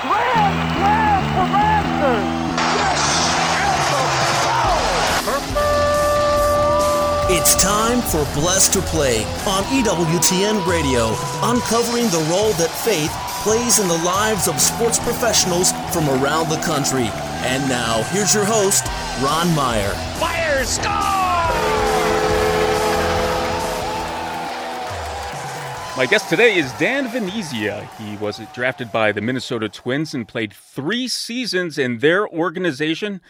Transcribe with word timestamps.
Grand 0.00 0.72
slam 0.78 1.22
for 1.34 1.46
Masters! 1.52 2.40
It's 7.36 7.54
time 7.62 8.00
for 8.00 8.24
Blessed 8.40 8.72
to 8.72 8.80
Play 8.80 9.24
on 9.46 9.62
EWTN 9.64 10.66
Radio, 10.66 11.14
uncovering 11.42 12.08
the 12.08 12.26
role 12.30 12.52
that 12.54 12.70
faith 12.70 13.12
plays 13.42 13.78
in 13.78 13.88
the 13.88 13.98
lives 14.02 14.48
of 14.48 14.58
sports 14.58 14.98
professionals 14.98 15.72
from 15.92 16.08
around 16.08 16.48
the 16.48 16.60
country. 16.62 17.10
And 17.44 17.68
now, 17.68 18.02
here's 18.04 18.34
your 18.34 18.46
host, 18.46 18.86
Ron 19.22 19.54
Meyer. 19.54 19.92
Fire 20.18 20.64
score! 20.64 21.19
My 26.00 26.06
guest 26.06 26.30
today 26.30 26.56
is 26.56 26.72
Dan 26.78 27.08
Venezia. 27.08 27.86
He 27.98 28.16
was 28.16 28.40
drafted 28.54 28.90
by 28.90 29.12
the 29.12 29.20
Minnesota 29.20 29.68
Twins 29.68 30.14
and 30.14 30.26
played 30.26 30.50
three 30.50 31.06
seasons 31.08 31.76
in 31.76 31.98
their 31.98 32.26
organization 32.26 33.20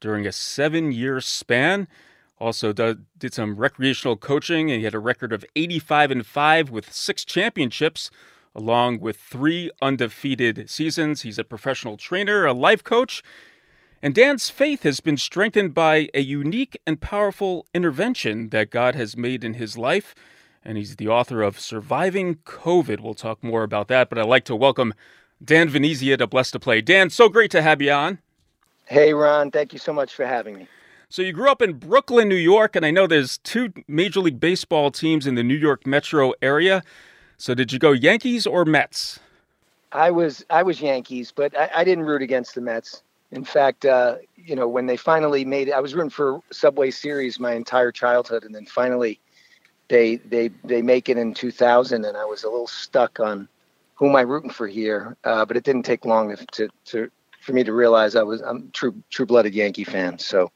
during 0.00 0.26
a 0.26 0.32
seven 0.32 0.90
year 0.90 1.20
span. 1.20 1.86
Also 2.40 2.72
did 2.72 3.32
some 3.32 3.54
recreational 3.54 4.16
coaching, 4.16 4.72
and 4.72 4.78
he 4.78 4.84
had 4.84 4.94
a 4.96 4.98
record 4.98 5.32
of 5.32 5.44
85 5.54 6.10
and 6.10 6.26
5 6.26 6.68
with 6.68 6.92
six 6.92 7.24
championships, 7.24 8.10
along 8.56 8.98
with 8.98 9.18
three 9.18 9.70
undefeated 9.80 10.68
seasons. 10.68 11.22
He's 11.22 11.38
a 11.38 11.44
professional 11.44 11.96
trainer, 11.96 12.44
a 12.44 12.52
life 12.52 12.82
coach, 12.82 13.22
and 14.02 14.16
Dan's 14.16 14.50
faith 14.50 14.82
has 14.82 14.98
been 14.98 15.16
strengthened 15.16 15.74
by 15.74 16.08
a 16.12 16.22
unique 16.22 16.76
and 16.88 17.00
powerful 17.00 17.66
intervention 17.72 18.48
that 18.48 18.70
God 18.70 18.96
has 18.96 19.16
made 19.16 19.44
in 19.44 19.54
his 19.54 19.78
life. 19.78 20.12
And 20.66 20.76
he's 20.76 20.96
the 20.96 21.06
author 21.06 21.42
of 21.42 21.60
Surviving 21.60 22.38
COVID. 22.44 22.98
We'll 22.98 23.14
talk 23.14 23.44
more 23.44 23.62
about 23.62 23.86
that, 23.86 24.08
but 24.08 24.18
I'd 24.18 24.26
like 24.26 24.44
to 24.46 24.56
welcome 24.56 24.94
Dan 25.42 25.68
Venezia 25.68 26.16
to 26.16 26.26
Blessed 26.26 26.54
to 26.54 26.58
Play. 26.58 26.80
Dan, 26.80 27.08
so 27.08 27.28
great 27.28 27.52
to 27.52 27.62
have 27.62 27.80
you 27.80 27.92
on. 27.92 28.18
Hey, 28.86 29.14
Ron. 29.14 29.52
Thank 29.52 29.72
you 29.72 29.78
so 29.78 29.92
much 29.92 30.12
for 30.12 30.26
having 30.26 30.56
me. 30.56 30.66
So 31.08 31.22
you 31.22 31.32
grew 31.32 31.48
up 31.48 31.62
in 31.62 31.74
Brooklyn, 31.74 32.28
New 32.28 32.34
York, 32.34 32.74
and 32.74 32.84
I 32.84 32.90
know 32.90 33.06
there's 33.06 33.38
two 33.38 33.72
Major 33.86 34.18
League 34.18 34.40
Baseball 34.40 34.90
teams 34.90 35.24
in 35.24 35.36
the 35.36 35.44
New 35.44 35.54
York 35.54 35.86
metro 35.86 36.32
area. 36.42 36.82
So 37.38 37.54
did 37.54 37.72
you 37.72 37.78
go 37.78 37.92
Yankees 37.92 38.44
or 38.44 38.64
Mets? 38.64 39.20
I 39.92 40.10
was 40.10 40.44
I 40.50 40.64
was 40.64 40.80
Yankees, 40.80 41.32
but 41.34 41.56
I, 41.56 41.70
I 41.76 41.84
didn't 41.84 42.06
root 42.06 42.22
against 42.22 42.56
the 42.56 42.60
Mets. 42.60 43.04
In 43.30 43.44
fact, 43.44 43.84
uh, 43.84 44.16
you 44.34 44.56
know, 44.56 44.66
when 44.66 44.86
they 44.86 44.96
finally 44.96 45.44
made 45.44 45.68
it, 45.68 45.74
I 45.74 45.80
was 45.80 45.94
rooting 45.94 46.10
for 46.10 46.40
Subway 46.50 46.90
Series 46.90 47.38
my 47.38 47.52
entire 47.52 47.92
childhood, 47.92 48.42
and 48.42 48.52
then 48.52 48.66
finally 48.66 49.20
they 49.88 50.16
they 50.16 50.50
they 50.64 50.82
make 50.82 51.08
it 51.08 51.18
in 51.18 51.34
2000, 51.34 52.04
and 52.04 52.16
I 52.16 52.24
was 52.24 52.44
a 52.44 52.48
little 52.48 52.66
stuck 52.66 53.20
on 53.20 53.48
who 53.94 54.08
am 54.08 54.16
I 54.16 54.22
rooting 54.22 54.50
for 54.50 54.66
here. 54.66 55.16
Uh, 55.24 55.44
but 55.44 55.56
it 55.56 55.64
didn't 55.64 55.84
take 55.84 56.04
long 56.04 56.36
to, 56.52 56.68
to 56.86 57.10
for 57.40 57.52
me 57.52 57.64
to 57.64 57.72
realize 57.72 58.16
I 58.16 58.22
was 58.22 58.40
I'm 58.40 58.70
true 58.72 58.94
true 59.10 59.26
blooded 59.26 59.54
Yankee 59.54 59.84
fan. 59.84 60.18
So 60.18 60.50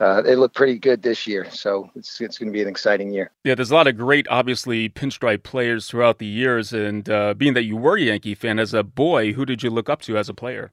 uh, 0.00 0.22
they 0.22 0.36
look 0.36 0.54
pretty 0.54 0.78
good 0.78 1.02
this 1.02 1.26
year. 1.26 1.50
So 1.50 1.90
it's 1.94 2.20
it's 2.20 2.38
going 2.38 2.48
to 2.48 2.52
be 2.52 2.62
an 2.62 2.68
exciting 2.68 3.12
year. 3.12 3.30
Yeah, 3.44 3.54
there's 3.54 3.70
a 3.70 3.74
lot 3.74 3.86
of 3.86 3.96
great, 3.96 4.26
obviously, 4.28 4.88
pinstripe 4.88 5.42
players 5.42 5.88
throughout 5.88 6.18
the 6.18 6.26
years. 6.26 6.72
And 6.72 7.08
uh, 7.08 7.34
being 7.34 7.54
that 7.54 7.64
you 7.64 7.76
were 7.76 7.96
a 7.96 8.02
Yankee 8.02 8.34
fan 8.34 8.58
as 8.58 8.74
a 8.74 8.82
boy, 8.82 9.32
who 9.32 9.44
did 9.44 9.62
you 9.62 9.70
look 9.70 9.88
up 9.88 10.02
to 10.02 10.16
as 10.16 10.28
a 10.28 10.34
player? 10.34 10.72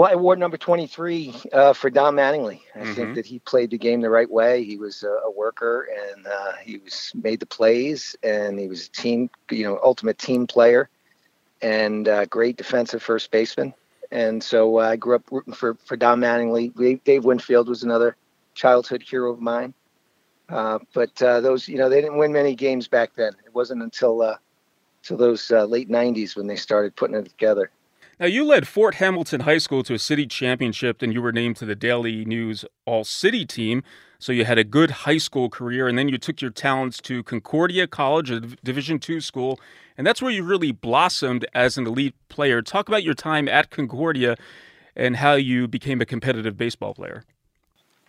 Well, 0.00 0.10
I 0.10 0.14
wore 0.14 0.34
number 0.34 0.56
23 0.56 1.34
uh, 1.52 1.72
for 1.74 1.90
Don 1.90 2.16
Mattingly. 2.16 2.62
I 2.74 2.78
mm-hmm. 2.78 2.94
think 2.94 3.14
that 3.16 3.26
he 3.26 3.38
played 3.40 3.68
the 3.68 3.76
game 3.76 4.00
the 4.00 4.08
right 4.08 4.30
way. 4.30 4.64
He 4.64 4.78
was 4.78 5.02
a, 5.02 5.10
a 5.26 5.30
worker 5.30 5.90
and 6.08 6.26
uh, 6.26 6.52
he 6.64 6.78
was 6.78 7.12
made 7.14 7.38
the 7.38 7.44
plays 7.44 8.16
and 8.22 8.58
he 8.58 8.66
was 8.66 8.86
a 8.86 8.90
team, 8.92 9.28
you 9.50 9.62
know, 9.62 9.78
ultimate 9.84 10.16
team 10.16 10.46
player 10.46 10.88
and 11.60 12.08
uh, 12.08 12.24
great 12.24 12.56
defensive 12.56 13.02
first 13.02 13.30
baseman. 13.30 13.74
And 14.10 14.42
so 14.42 14.78
uh, 14.78 14.88
I 14.88 14.96
grew 14.96 15.16
up 15.16 15.30
rooting 15.30 15.52
for, 15.52 15.74
for 15.84 15.98
Don 15.98 16.18
Mattingly. 16.18 17.04
Dave 17.04 17.26
Winfield 17.26 17.68
was 17.68 17.82
another 17.82 18.16
childhood 18.54 19.02
hero 19.02 19.30
of 19.30 19.38
mine. 19.38 19.74
Uh, 20.48 20.78
but 20.94 21.22
uh, 21.22 21.42
those, 21.42 21.68
you 21.68 21.76
know, 21.76 21.90
they 21.90 22.00
didn't 22.00 22.16
win 22.16 22.32
many 22.32 22.54
games 22.54 22.88
back 22.88 23.14
then. 23.16 23.34
It 23.44 23.54
wasn't 23.54 23.82
until 23.82 24.22
uh, 24.22 24.36
until 25.02 25.18
those 25.18 25.50
uh, 25.50 25.66
late 25.66 25.90
'90s 25.90 26.36
when 26.36 26.46
they 26.46 26.56
started 26.56 26.96
putting 26.96 27.16
it 27.16 27.26
together. 27.26 27.70
Now, 28.20 28.26
you 28.26 28.44
led 28.44 28.68
Fort 28.68 28.96
Hamilton 28.96 29.40
High 29.40 29.56
School 29.56 29.82
to 29.84 29.94
a 29.94 29.98
city 29.98 30.26
championship, 30.26 31.00
and 31.00 31.10
you 31.10 31.22
were 31.22 31.32
named 31.32 31.56
to 31.56 31.64
the 31.64 31.74
Daily 31.74 32.26
News 32.26 32.66
All 32.84 33.02
City 33.02 33.46
team. 33.46 33.82
So 34.18 34.30
you 34.30 34.44
had 34.44 34.58
a 34.58 34.62
good 34.62 34.90
high 34.90 35.16
school 35.16 35.48
career, 35.48 35.88
and 35.88 35.96
then 35.96 36.10
you 36.10 36.18
took 36.18 36.42
your 36.42 36.50
talents 36.50 36.98
to 36.98 37.22
Concordia 37.22 37.86
College, 37.86 38.30
a 38.30 38.40
Division 38.40 38.98
two 38.98 39.22
school, 39.22 39.58
and 39.96 40.06
that's 40.06 40.20
where 40.20 40.30
you 40.30 40.42
really 40.42 40.70
blossomed 40.70 41.46
as 41.54 41.78
an 41.78 41.86
elite 41.86 42.14
player. 42.28 42.60
Talk 42.60 42.88
about 42.88 43.02
your 43.02 43.14
time 43.14 43.48
at 43.48 43.70
Concordia 43.70 44.36
and 44.94 45.16
how 45.16 45.32
you 45.32 45.66
became 45.66 46.02
a 46.02 46.04
competitive 46.04 46.58
baseball 46.58 46.92
player. 46.92 47.24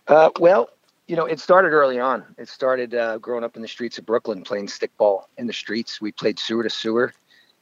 Uh, 0.08 0.28
well, 0.38 0.68
you 1.06 1.16
know, 1.16 1.24
it 1.24 1.40
started 1.40 1.70
early 1.70 1.98
on. 1.98 2.22
It 2.36 2.50
started 2.50 2.94
uh, 2.94 3.16
growing 3.16 3.44
up 3.44 3.56
in 3.56 3.62
the 3.62 3.68
streets 3.68 3.96
of 3.96 4.04
Brooklyn, 4.04 4.42
playing 4.42 4.66
stickball 4.66 5.22
in 5.38 5.46
the 5.46 5.54
streets. 5.54 6.02
We 6.02 6.12
played 6.12 6.38
sewer 6.38 6.64
to 6.64 6.70
sewer, 6.70 7.14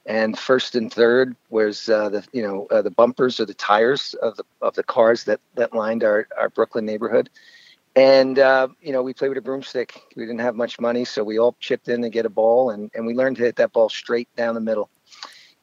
and 0.06 0.38
first 0.38 0.74
and 0.74 0.92
third 0.92 1.36
was 1.50 1.88
uh, 1.88 2.08
the 2.08 2.26
you 2.32 2.42
know 2.42 2.66
uh, 2.70 2.82
the 2.82 2.90
bumpers 2.90 3.40
or 3.40 3.46
the 3.46 3.54
tires 3.54 4.14
of 4.14 4.36
the 4.36 4.44
of 4.60 4.74
the 4.74 4.82
cars 4.82 5.24
that 5.24 5.40
that 5.54 5.74
lined 5.74 6.04
our 6.04 6.26
our 6.38 6.48
Brooklyn 6.48 6.86
neighborhood. 6.86 7.30
And 7.96 8.38
uh, 8.38 8.68
you 8.80 8.92
know, 8.92 9.02
we 9.02 9.12
played 9.12 9.28
with 9.28 9.38
a 9.38 9.42
broomstick. 9.42 10.00
We 10.16 10.24
didn't 10.24 10.40
have 10.40 10.54
much 10.54 10.78
money, 10.78 11.04
so 11.04 11.24
we 11.24 11.38
all 11.38 11.56
chipped 11.60 11.88
in 11.88 12.02
to 12.02 12.08
get 12.08 12.26
a 12.26 12.30
ball, 12.30 12.70
and 12.70 12.90
and 12.94 13.06
we 13.06 13.14
learned 13.14 13.36
to 13.36 13.42
hit 13.42 13.56
that 13.56 13.72
ball 13.72 13.88
straight 13.88 14.28
down 14.36 14.54
the 14.54 14.60
middle. 14.60 14.88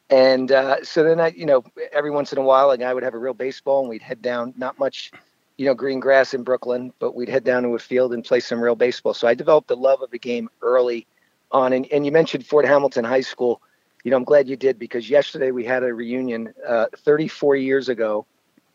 And 0.09 0.52
uh, 0.52 0.84
so 0.84 1.04
then 1.04 1.19
I, 1.19 1.30
you 1.30 1.46
know, 1.46 1.64
every 1.92 2.12
once 2.12 2.31
in 2.31 2.38
a 2.38 2.42
while, 2.42 2.68
like 2.68 2.81
I 2.81 2.94
would 2.94 3.04
have 3.04 3.14
a 3.14 3.19
real 3.19 3.34
baseball, 3.34 3.81
and 3.81 3.90
we'd 3.90 4.02
head 4.02 4.22
down. 4.22 4.54
Not 4.58 4.80
much 4.80 5.12
you 5.58 5.66
know, 5.66 5.74
green 5.74 6.00
grass 6.00 6.34
in 6.34 6.44
Brooklyn, 6.44 6.94
but 7.00 7.16
we'd 7.16 7.30
head 7.30 7.44
down 7.44 7.64
to 7.64 7.69
a 7.69 7.80
field 7.80 8.14
and 8.14 8.24
play 8.24 8.40
some 8.40 8.62
real 8.62 8.75
baseball. 8.75 9.14
So 9.14 9.28
I 9.28 9.34
developed 9.34 9.69
a 9.72 9.75
love 9.75 10.02
of 10.02 10.12
the 10.12 10.19
game 10.19 10.50
early 10.62 11.08
on. 11.52 11.74
And, 11.74 11.88
and 11.92 12.06
you 12.06 12.12
mentioned 12.12 12.46
Fort 12.46 12.66
Hamilton 12.66 13.04
High 13.04 13.22
School. 13.22 13.62
You 14.07 14.12
know, 14.12 14.16
I'm 14.16 14.23
glad 14.23 14.47
you 14.47 14.56
did 14.56 14.79
because 14.79 15.09
yesterday 15.09 15.51
we 15.51 15.66
had 15.66 15.84
a 15.84 15.94
reunion 15.94 16.53
uh, 16.66 16.85
34 16.95 17.57
years 17.57 17.90
ago 17.90 18.25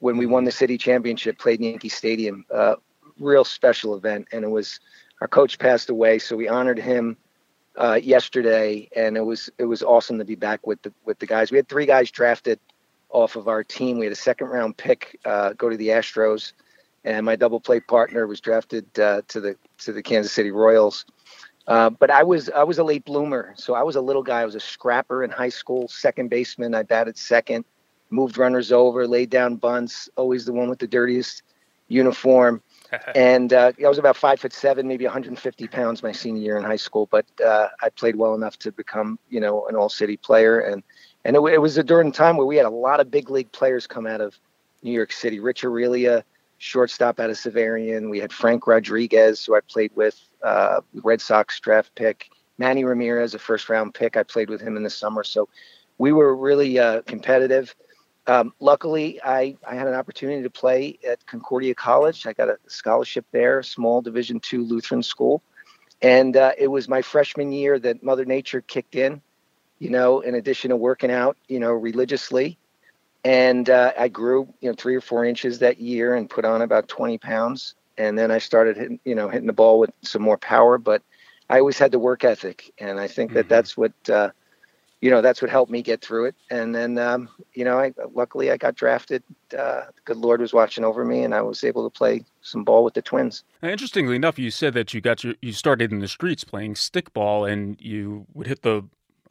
when 0.01 0.19
we 0.19 0.27
won 0.27 0.45
the 0.45 0.53
city 0.53 0.77
championship, 0.77 1.39
played 1.39 1.59
in 1.59 1.71
Yankee 1.71 1.89
Stadium. 1.89 2.45
Uh, 2.53 2.75
real 3.19 3.43
special 3.43 3.97
event. 3.97 4.29
And 4.31 4.45
it 4.45 4.51
was 4.51 4.79
our 5.23 5.29
coach 5.29 5.59
passed 5.59 5.89
away. 5.89 6.19
So 6.19 6.37
we 6.37 6.51
honored 6.51 6.79
him 6.79 7.17
uh, 7.77 7.99
yesterday. 8.03 8.91
And 8.95 9.17
it 9.17 9.23
was 9.23 9.49
it 9.57 9.65
was 9.65 9.83
awesome 9.83 10.19
to 10.19 10.25
be 10.27 10.35
back 10.35 10.67
with 10.67 10.83
the 10.83 10.93
with 11.07 11.19
the 11.19 11.27
guys. 11.27 11.51
We 11.51 11.57
had 11.57 11.67
three 11.67 11.87
guys 11.87 12.11
drafted 12.11 12.61
off 13.09 13.35
of 13.35 13.49
our 13.49 13.65
team. 13.65 13.97
We 13.97 14.05
had 14.05 14.13
a 14.13 14.17
second 14.17 14.49
round 14.49 14.77
pick 14.77 15.19
uh, 15.25 15.55
go 15.55 15.71
to 15.71 15.79
the 15.79 15.89
Astros 15.89 16.53
and 17.05 17.27
my 17.27 17.37
double 17.37 17.61
play 17.61 17.81
partner 17.81 18.27
was 18.27 18.41
drafted 18.41 18.87
uh, 18.99 19.23
to 19.29 19.41
the 19.41 19.57
to 19.79 19.93
the 19.93 20.03
Kansas 20.03 20.33
City 20.33 20.51
Royals. 20.51 21.07
Uh, 21.67 21.91
but 21.91 22.11
I 22.11 22.23
was 22.23 22.51
I 22.51 22.65
was 22.65 22.79
a 22.79 22.85
late 22.85 23.05
bloomer, 23.05 23.55
so 23.57 23.75
I 23.75 23.83
was 23.83 23.97
a 23.97 24.01
little 24.01 24.23
guy. 24.23 24.41
I 24.41 24.45
was 24.45 24.55
a 24.55 24.61
scrapper 24.61 25.23
in 25.23 25.31
high 25.31 25.49
school, 25.49 25.87
second 25.89 26.29
baseman. 26.29 26.75
I 26.75 26.83
batted 26.83 27.17
second, 27.17 27.65
moved 28.11 28.37
runners 28.37 28.73
over, 28.73 29.07
laid 29.07 29.31
down 29.31 29.57
bunts. 29.57 30.09
Always 30.17 30.45
the 30.45 30.53
one 30.53 30.69
with 30.69 30.81
the 30.81 30.89
dirtiest 30.89 31.43
uniform. 31.89 32.63
and 33.15 33.53
uh, 33.53 33.73
I 33.83 33.89
was 33.89 33.99
about 33.99 34.17
five 34.17 34.41
foot 34.41 34.53
seven, 34.53 34.89
maybe 34.89 35.05
150 35.05 35.69
pounds 35.69 36.03
my 36.03 36.13
senior 36.13 36.43
year 36.43 36.57
in 36.57 36.65
high 36.65 36.77
school. 36.77 37.09
But 37.11 37.27
uh, 37.45 37.69
I 37.81 37.89
played 37.91 38.17
well 38.17 38.35
enough 38.35 38.59
to 38.61 38.73
become, 38.73 39.19
you 39.31 39.41
know, 39.41 39.67
an 39.69 39.77
all 39.77 39.89
city 39.89 40.17
player. 40.17 40.61
And 40.61 40.83
and 41.25 41.37
it, 41.37 41.41
it 41.41 41.59
was 41.59 41.79
a, 41.79 41.85
during 41.85 42.09
a 42.09 42.13
time 42.13 42.37
where 42.37 42.47
we 42.47 42.57
had 42.57 42.67
a 42.67 42.71
lot 42.71 43.01
of 43.01 43.11
big 43.11 43.31
league 43.31 43.53
players 43.53 43.87
come 43.87 44.07
out 44.07 44.21
of 44.21 44.39
New 44.83 44.93
York 44.93 45.13
City. 45.13 45.39
Rich 45.39 45.63
Aurilia, 45.63 46.25
shortstop 46.59 47.21
out 47.21 47.31
of 47.31 47.37
Xaverian. 47.37 48.11
We 48.11 48.19
had 48.19 48.33
Frank 48.33 48.67
Rodriguez, 48.67 49.45
who 49.45 49.55
I 49.55 49.61
played 49.61 49.93
with, 49.95 50.21
uh, 50.43 50.81
Red 50.95 51.21
Sox 51.21 51.61
draft 51.61 51.95
pick. 51.95 52.31
Manny 52.59 52.85
Ramirez, 52.85 53.35
a 53.35 53.39
first 53.39 53.69
round 53.69 53.95
pick. 53.95 54.17
I 54.17 54.23
played 54.23 54.51
with 54.51 54.61
him 54.61 54.77
in 54.77 54.83
the 54.83 54.91
summer. 54.91 55.25
So 55.25 55.49
we 55.99 56.13
were 56.13 56.37
really 56.37 56.79
uh, 56.79 57.03
competitive. 57.03 57.75
Um, 58.27 58.53
luckily, 58.61 59.21
I, 59.23 59.57
I 59.67 59.75
had 59.75 59.89
an 59.89 59.95
opportunity 59.95 60.43
to 60.43 60.51
play 60.51 60.99
at 61.09 61.25
Concordia 61.27 61.75
College. 61.75 62.27
I 62.27 62.33
got 62.33 62.49
a 62.49 62.59
scholarship 62.69 63.27
there, 63.33 63.63
small 63.63 64.01
Division 64.01 64.39
two 64.39 64.65
Lutheran 64.65 65.03
school. 65.03 65.43
And 66.03 66.37
uh, 66.37 66.53
it 66.59 66.69
was 66.69 66.89
my 66.89 67.03
freshman 67.03 67.53
year 67.53 67.79
that 67.79 68.03
Mother 68.03 68.25
Nature 68.25 68.61
kicked 68.61 68.95
in, 68.95 69.23
you 69.79 69.91
know, 69.91 70.21
in 70.21 70.35
addition 70.35 70.71
to 70.71 70.77
working 70.77 71.11
out, 71.11 71.37
you 71.49 71.59
know, 71.59 71.73
religiously 71.73 72.59
and 73.25 73.71
uh, 73.71 73.93
I 73.99 74.09
grew, 74.09 74.53
you 74.61 74.69
know, 74.69 74.75
three 74.77 74.97
or 74.97 75.01
four 75.01 75.25
inches 75.25 75.61
that 75.61 75.81
year 75.81 76.15
and 76.15 76.29
put 76.29 76.45
on 76.45 76.63
about 76.63 76.89
20 76.89 77.19
pounds. 77.19 77.75
And 77.99 78.19
then 78.19 78.31
I 78.31 78.39
started 78.39 78.77
hitting, 78.77 79.01
you 79.05 79.15
know, 79.15 79.29
hitting 79.29 79.47
the 79.47 79.53
ball 79.53 79.79
with 79.79 79.91
some 80.03 80.23
more 80.23 80.39
power. 80.39 80.79
But 80.79 81.03
I 81.51 81.59
always 81.59 81.79
had 81.79 81.93
the 81.93 81.99
work 81.99 82.25
ethic, 82.25 82.73
and 82.79 82.99
I 82.99 83.09
think 83.09 83.33
that 83.33 83.41
mm-hmm. 83.41 83.49
that's 83.49 83.77
what, 83.77 83.93
uh, 84.09 84.31
you 85.01 85.11
know, 85.11 85.21
that's 85.21 85.43
what 85.43 85.51
helped 85.51 85.71
me 85.71 85.83
get 85.83 86.01
through 86.01 86.27
it. 86.27 86.35
And 86.51 86.75
then, 86.75 86.97
um, 86.97 87.29
you 87.55 87.65
know, 87.65 87.79
I 87.79 87.93
luckily 88.15 88.51
I 88.51 88.57
got 88.57 88.75
drafted. 88.75 89.23
Uh, 89.53 89.83
the 89.87 90.01
good 90.05 90.17
Lord 90.17 90.41
was 90.41 90.53
watching 90.53 90.85
over 90.85 91.05
me, 91.05 91.25
and 91.25 91.35
I 91.35 91.43
was 91.43 91.65
able 91.65 91.89
to 91.89 91.91
play 91.91 92.25
some 92.41 92.65
ball 92.65 92.85
with 92.85 92.95
the 92.95 93.03
Twins. 93.03 93.45
Now, 93.63 93.69
interestingly 93.69 94.17
enough, 94.17 94.39
you 94.39 94.51
said 94.51 94.75
that 94.75 94.95
you 94.95 95.01
got 95.01 95.25
your, 95.25 95.35
you 95.43 95.53
started 95.53 95.93
in 95.93 95.99
the 95.99 96.09
streets 96.09 96.45
playing 96.45 96.75
stickball, 96.75 97.51
and 97.51 97.81
you 97.81 98.27
would 98.33 98.47
hit 98.47 98.63
the 98.63 98.85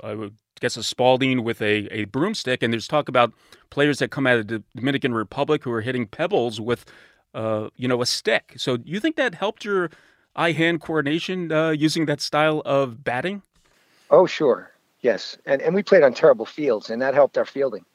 I 0.04 0.16
would 0.16 0.36
guess 0.60 0.78
a 0.78 0.84
Spalding 0.84 1.44
with 1.44 1.62
a, 1.62 1.88
a 1.92 2.06
broomstick, 2.06 2.64
and 2.64 2.74
there's 2.74 2.88
talk 2.88 3.10
about 3.10 3.34
players 3.70 4.00
that 4.00 4.12
come 4.12 4.28
out 4.28 4.40
of 4.40 4.48
the 4.48 4.64
Dominican 4.76 5.14
Republic 5.14 5.64
who 5.64 5.72
are 5.72 5.82
hitting 5.82 6.08
pebbles 6.08 6.60
with, 6.60 6.86
uh, 7.34 7.70
you 7.76 7.88
know, 7.88 8.02
a 8.02 8.06
stick. 8.06 8.54
So 8.58 8.78
do 8.78 8.92
you 8.92 9.00
think 9.00 9.16
that 9.16 9.36
helped 9.36 9.66
your 9.66 9.90
eye-hand 10.36 10.82
coordination 10.82 11.52
uh, 11.52 11.70
using 11.70 12.06
that 12.06 12.22
style 12.22 12.62
of 12.66 13.04
batting? 13.04 13.42
Oh, 14.10 14.26
sure, 14.26 14.72
yes, 15.02 15.38
and 15.46 15.62
and 15.62 15.74
we 15.74 15.84
played 15.84 16.04
on 16.04 16.14
terrible 16.14 16.46
fields, 16.46 16.90
and 16.90 17.02
that 17.02 17.14
helped 17.14 17.38
our 17.38 17.46
fielding 17.46 17.86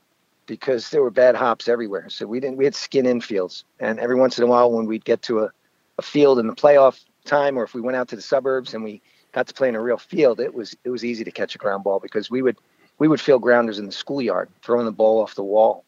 because 0.47 0.91
there 0.91 1.03
were 1.03 1.11
bad 1.11 1.35
hops 1.35 1.69
everywhere. 1.69 2.09
So 2.09 2.27
we 2.27 2.41
didn't 2.41 2.56
we 2.56 2.65
had 2.65 2.75
skin 2.75 3.05
infields, 3.05 3.65
and 3.81 3.99
every 3.99 4.17
once 4.17 4.38
in 4.38 4.44
a 4.44 4.47
while 4.47 4.73
when 4.73 4.87
we'd 4.87 5.05
get 5.05 5.23
to 5.23 5.41
a, 5.41 5.50
a 5.99 6.03
field 6.03 6.39
in 6.39 6.47
the 6.47 6.55
playoff 6.55 7.05
time, 7.25 7.59
or 7.59 7.65
if 7.65 7.75
we 7.75 7.81
went 7.81 7.97
out 7.97 8.09
to 8.09 8.17
the 8.17 8.23
suburbs 8.23 8.73
and 8.73 8.82
we 8.82 9.03
got 9.32 9.47
to 9.49 9.55
play 9.55 9.69
in 9.69 9.75
a 9.75 9.81
real 9.81 9.99
field, 9.99 10.41
it 10.41 10.55
was 10.55 10.75
it 10.85 10.91
was 10.91 11.05
easy 11.05 11.25
to 11.25 11.31
catch 11.31 11.55
a 11.55 11.59
ground 11.59 11.85
ball 11.85 12.00
because 12.00 12.31
we 12.31 12.41
would 12.41 12.56
we 12.99 13.09
would 13.09 13.21
field 13.21 13.43
grounders 13.43 13.79
in 13.79 13.87
the 13.87 13.93
schoolyard, 13.93 14.49
throwing 14.62 14.87
the 14.87 14.93
ball 14.93 15.23
off 15.23 15.35
the 15.35 15.43
wall. 15.43 15.85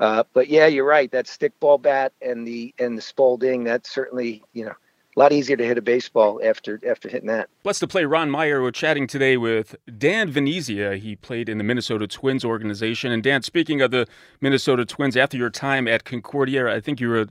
Uh, 0.00 0.24
but 0.32 0.48
yeah, 0.48 0.66
you're 0.66 0.84
right. 0.84 1.10
That 1.10 1.26
stickball 1.26 1.80
bat 1.80 2.12
and 2.22 2.46
the 2.46 2.74
and 2.78 2.96
the 2.96 3.02
Spalding, 3.02 3.64
that 3.64 3.86
certainly 3.86 4.42
you 4.52 4.64
know 4.64 4.74
a 5.16 5.18
lot 5.18 5.32
easier 5.32 5.56
to 5.56 5.64
hit 5.64 5.76
a 5.76 5.82
baseball 5.82 6.40
after 6.44 6.80
after 6.88 7.08
hitting 7.08 7.26
that. 7.26 7.48
Blessed 7.64 7.80
to 7.80 7.88
play 7.88 8.04
Ron 8.04 8.30
Meyer. 8.30 8.62
We're 8.62 8.70
chatting 8.70 9.08
today 9.08 9.36
with 9.36 9.74
Dan 9.98 10.30
Venezia. 10.30 10.96
He 10.96 11.16
played 11.16 11.48
in 11.48 11.58
the 11.58 11.64
Minnesota 11.64 12.06
Twins 12.06 12.44
organization. 12.44 13.10
And 13.10 13.22
Dan, 13.22 13.42
speaking 13.42 13.80
of 13.80 13.90
the 13.90 14.06
Minnesota 14.40 14.84
Twins, 14.84 15.16
after 15.16 15.36
your 15.36 15.50
time 15.50 15.88
at 15.88 16.04
Concordia, 16.04 16.72
I 16.72 16.80
think 16.80 17.00
you 17.00 17.08
were 17.08 17.26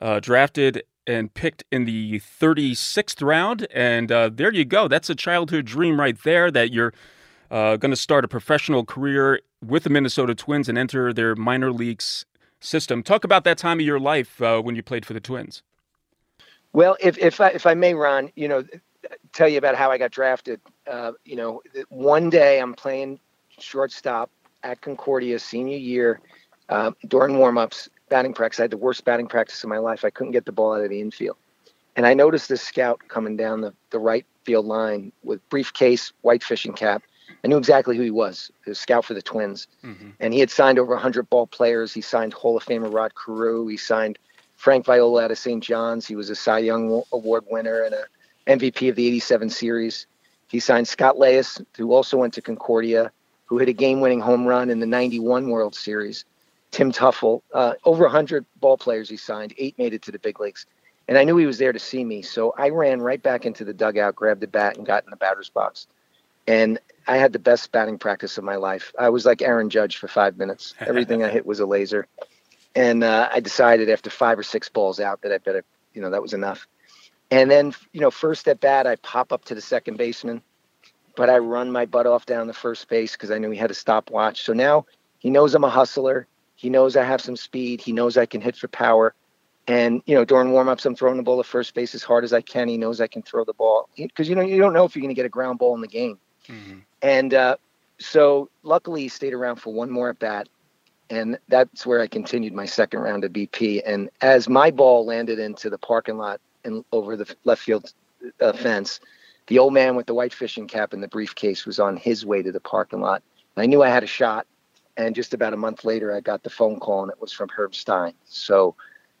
uh, 0.00 0.20
drafted 0.20 0.84
and 1.06 1.32
picked 1.32 1.64
in 1.70 1.84
the 1.84 2.20
36th 2.20 3.26
round. 3.26 3.66
And 3.74 4.10
uh, 4.10 4.30
there 4.32 4.52
you 4.52 4.64
go. 4.64 4.88
That's 4.88 5.10
a 5.10 5.14
childhood 5.14 5.66
dream 5.66 6.00
right 6.00 6.16
there 6.22 6.50
that 6.50 6.72
you're 6.72 6.94
uh, 7.50 7.76
going 7.76 7.90
to 7.90 7.96
start 7.96 8.24
a 8.24 8.28
professional 8.28 8.84
career 8.84 9.40
with 9.64 9.84
the 9.84 9.90
Minnesota 9.90 10.34
Twins 10.34 10.68
and 10.68 10.78
enter 10.78 11.12
their 11.12 11.34
minor 11.34 11.72
leagues 11.72 12.24
system. 12.60 13.02
Talk 13.02 13.24
about 13.24 13.44
that 13.44 13.58
time 13.58 13.78
of 13.78 13.86
your 13.86 14.00
life 14.00 14.40
uh, 14.42 14.60
when 14.60 14.76
you 14.76 14.82
played 14.82 15.06
for 15.06 15.14
the 15.14 15.20
Twins. 15.20 15.62
Well, 16.72 16.96
if 17.00 17.16
if 17.18 17.40
I, 17.40 17.48
if 17.48 17.66
I 17.66 17.74
may, 17.74 17.94
Ron, 17.94 18.30
you 18.36 18.46
know, 18.46 18.62
tell 19.32 19.48
you 19.48 19.58
about 19.58 19.74
how 19.74 19.90
I 19.90 19.98
got 19.98 20.10
drafted. 20.10 20.60
Uh, 20.90 21.12
you 21.24 21.36
know, 21.36 21.62
one 21.88 22.30
day 22.30 22.60
I'm 22.60 22.74
playing 22.74 23.20
shortstop 23.58 24.30
at 24.62 24.80
Concordia 24.80 25.38
senior 25.38 25.76
year 25.76 26.20
uh, 26.68 26.92
during 27.06 27.36
warmups, 27.36 27.88
batting 28.08 28.34
practice. 28.34 28.60
I 28.60 28.64
had 28.64 28.70
the 28.70 28.76
worst 28.76 29.04
batting 29.04 29.28
practice 29.28 29.62
of 29.62 29.70
my 29.70 29.78
life. 29.78 30.04
I 30.04 30.10
couldn't 30.10 30.32
get 30.32 30.44
the 30.44 30.52
ball 30.52 30.74
out 30.74 30.82
of 30.82 30.90
the 30.90 31.00
infield. 31.00 31.36
And 31.96 32.06
I 32.06 32.14
noticed 32.14 32.48
this 32.48 32.62
scout 32.62 33.00
coming 33.08 33.36
down 33.36 33.60
the, 33.60 33.74
the 33.90 33.98
right 33.98 34.24
field 34.44 34.66
line 34.66 35.12
with 35.24 35.46
briefcase, 35.48 36.12
white 36.20 36.42
fishing 36.42 36.72
cap. 36.72 37.02
I 37.44 37.48
knew 37.48 37.56
exactly 37.56 37.96
who 37.96 38.02
he 38.02 38.10
was. 38.10 38.50
He 38.64 38.70
was 38.70 38.78
scout 38.78 39.04
for 39.04 39.14
the 39.14 39.22
Twins. 39.22 39.68
Mm-hmm. 39.84 40.10
And 40.20 40.34
he 40.34 40.40
had 40.40 40.50
signed 40.50 40.78
over 40.78 40.92
100 40.92 41.30
ball 41.30 41.46
players. 41.46 41.92
He 41.92 42.00
signed 42.00 42.32
Hall 42.32 42.56
of 42.56 42.64
Famer 42.64 42.92
Rod 42.92 43.12
Carew. 43.14 43.66
He 43.66 43.76
signed 43.76 44.18
Frank 44.56 44.86
Viola 44.86 45.24
out 45.24 45.30
of 45.30 45.38
St. 45.38 45.62
John's. 45.62 46.06
He 46.06 46.16
was 46.16 46.30
a 46.30 46.34
Cy 46.34 46.58
Young 46.58 47.02
Award 47.12 47.44
winner 47.48 47.82
and 47.82 47.94
a 47.94 48.04
MVP 48.48 48.88
of 48.88 48.96
the 48.96 49.06
87 49.06 49.50
series. 49.50 50.06
He 50.48 50.58
signed 50.58 50.88
Scott 50.88 51.16
Leius, 51.16 51.62
who 51.76 51.92
also 51.92 52.16
went 52.16 52.34
to 52.34 52.42
Concordia, 52.42 53.12
who 53.44 53.58
hit 53.58 53.68
a 53.68 53.72
game 53.72 54.00
winning 54.00 54.20
home 54.20 54.46
run 54.46 54.70
in 54.70 54.80
the 54.80 54.86
91 54.86 55.48
World 55.48 55.74
Series. 55.74 56.24
Tim 56.70 56.92
Teufel, 56.92 57.42
uh, 57.54 57.74
over 57.84 58.04
100 58.04 58.44
ball 58.56 58.76
players 58.76 59.08
he 59.08 59.16
signed, 59.16 59.54
eight 59.58 59.78
made 59.78 59.94
it 59.94 60.02
to 60.02 60.12
the 60.12 60.18
big 60.18 60.40
leagues. 60.40 60.66
And 61.06 61.16
I 61.16 61.24
knew 61.24 61.36
he 61.36 61.46
was 61.46 61.58
there 61.58 61.72
to 61.72 61.78
see 61.78 62.04
me. 62.04 62.20
So 62.20 62.52
I 62.58 62.68
ran 62.68 63.00
right 63.00 63.22
back 63.22 63.46
into 63.46 63.64
the 63.64 63.72
dugout, 63.72 64.16
grabbed 64.16 64.40
the 64.40 64.46
bat, 64.46 64.76
and 64.76 64.84
got 64.84 65.04
in 65.04 65.10
the 65.10 65.16
batter's 65.16 65.48
box. 65.48 65.86
And 66.48 66.80
I 67.06 67.18
had 67.18 67.34
the 67.34 67.38
best 67.38 67.70
batting 67.72 67.98
practice 67.98 68.38
of 68.38 68.44
my 68.44 68.56
life. 68.56 68.94
I 68.98 69.10
was 69.10 69.26
like 69.26 69.42
Aaron 69.42 69.68
Judge 69.68 69.98
for 69.98 70.08
five 70.08 70.38
minutes. 70.38 70.74
Everything 70.80 71.22
I 71.22 71.28
hit 71.28 71.44
was 71.44 71.60
a 71.60 71.66
laser. 71.66 72.08
And 72.74 73.04
uh, 73.04 73.28
I 73.30 73.40
decided 73.40 73.90
after 73.90 74.08
five 74.08 74.38
or 74.38 74.42
six 74.42 74.70
balls 74.70 74.98
out 74.98 75.20
that 75.22 75.32
I 75.32 75.38
better, 75.38 75.62
you 75.92 76.00
know, 76.00 76.08
that 76.10 76.22
was 76.22 76.32
enough. 76.32 76.66
And 77.30 77.50
then, 77.50 77.74
you 77.92 78.00
know, 78.00 78.10
first 78.10 78.48
at 78.48 78.60
bat, 78.60 78.86
I 78.86 78.96
pop 78.96 79.30
up 79.30 79.44
to 79.46 79.54
the 79.54 79.60
second 79.60 79.98
baseman, 79.98 80.40
but 81.16 81.28
I 81.28 81.36
run 81.36 81.70
my 81.70 81.84
butt 81.84 82.06
off 82.06 82.24
down 82.24 82.46
the 82.46 82.54
first 82.54 82.88
base 82.88 83.12
because 83.12 83.30
I 83.30 83.36
knew 83.36 83.50
he 83.50 83.58
had 83.58 83.70
a 83.70 83.74
stopwatch. 83.74 84.42
So 84.42 84.54
now 84.54 84.86
he 85.18 85.28
knows 85.28 85.54
I'm 85.54 85.64
a 85.64 85.70
hustler. 85.70 86.26
He 86.56 86.70
knows 86.70 86.96
I 86.96 87.04
have 87.04 87.20
some 87.20 87.36
speed. 87.36 87.82
He 87.82 87.92
knows 87.92 88.16
I 88.16 88.24
can 88.24 88.40
hit 88.40 88.56
for 88.56 88.68
power. 88.68 89.14
And 89.66 90.00
you 90.06 90.14
know, 90.14 90.24
during 90.24 90.48
warmups, 90.48 90.86
I'm 90.86 90.96
throwing 90.96 91.18
the 91.18 91.22
ball 91.22 91.36
to 91.36 91.46
first 91.46 91.74
base 91.74 91.94
as 91.94 92.02
hard 92.02 92.24
as 92.24 92.32
I 92.32 92.40
can. 92.40 92.68
He 92.68 92.78
knows 92.78 93.02
I 93.02 93.06
can 93.06 93.20
throw 93.20 93.44
the 93.44 93.52
ball 93.52 93.90
because 93.94 94.26
you 94.26 94.34
know 94.34 94.40
you 94.40 94.58
don't 94.58 94.72
know 94.72 94.86
if 94.86 94.96
you're 94.96 95.02
going 95.02 95.14
to 95.14 95.14
get 95.14 95.26
a 95.26 95.28
ground 95.28 95.58
ball 95.58 95.74
in 95.74 95.82
the 95.82 95.88
game. 95.88 96.18
Mm-hmm. 96.48 96.78
And 97.02 97.34
uh, 97.34 97.56
so, 97.98 98.48
luckily, 98.62 99.02
he 99.02 99.08
stayed 99.08 99.34
around 99.34 99.56
for 99.56 99.72
one 99.72 99.90
more 99.90 100.10
at 100.10 100.18
bat, 100.18 100.48
and 101.10 101.38
that's 101.48 101.86
where 101.86 102.00
I 102.00 102.06
continued 102.06 102.52
my 102.52 102.66
second 102.66 103.00
round 103.00 103.24
of 103.24 103.32
BP. 103.32 103.82
And 103.84 104.10
as 104.20 104.48
my 104.48 104.70
ball 104.70 105.06
landed 105.06 105.38
into 105.38 105.70
the 105.70 105.78
parking 105.78 106.18
lot 106.18 106.40
and 106.64 106.84
over 106.92 107.16
the 107.16 107.34
left 107.44 107.62
field 107.62 107.92
uh, 108.40 108.52
fence, 108.52 109.00
the 109.46 109.58
old 109.58 109.72
man 109.72 109.96
with 109.96 110.06
the 110.06 110.14
white 110.14 110.34
fishing 110.34 110.66
cap 110.66 110.92
and 110.92 111.02
the 111.02 111.08
briefcase 111.08 111.64
was 111.64 111.80
on 111.80 111.96
his 111.96 112.24
way 112.24 112.42
to 112.42 112.52
the 112.52 112.60
parking 112.60 113.00
lot. 113.00 113.22
And 113.56 113.62
I 113.62 113.66
knew 113.66 113.82
I 113.82 113.88
had 113.88 114.04
a 114.04 114.08
shot. 114.08 114.46
And 114.96 115.14
just 115.14 115.32
about 115.32 115.54
a 115.54 115.56
month 115.56 115.84
later, 115.84 116.14
I 116.14 116.20
got 116.20 116.42
the 116.42 116.50
phone 116.50 116.80
call, 116.80 117.02
and 117.02 117.12
it 117.12 117.20
was 117.20 117.32
from 117.32 117.48
Herb 117.48 117.72
Stein. 117.74 118.14
So 118.24 118.74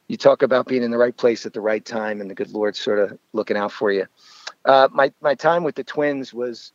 you 0.08 0.16
talk 0.16 0.42
about 0.42 0.66
being 0.66 0.82
in 0.82 0.90
the 0.90 0.98
right 0.98 1.16
place 1.16 1.46
at 1.46 1.52
the 1.52 1.60
right 1.60 1.84
time, 1.84 2.20
and 2.20 2.28
the 2.28 2.34
good 2.34 2.50
Lord 2.52 2.74
sort 2.74 2.98
of 2.98 3.16
looking 3.32 3.56
out 3.56 3.70
for 3.70 3.92
you. 3.92 4.06
Uh, 4.64 4.88
my 4.92 5.12
my 5.20 5.34
time 5.34 5.62
with 5.62 5.76
the 5.76 5.84
Twins 5.84 6.34
was, 6.34 6.72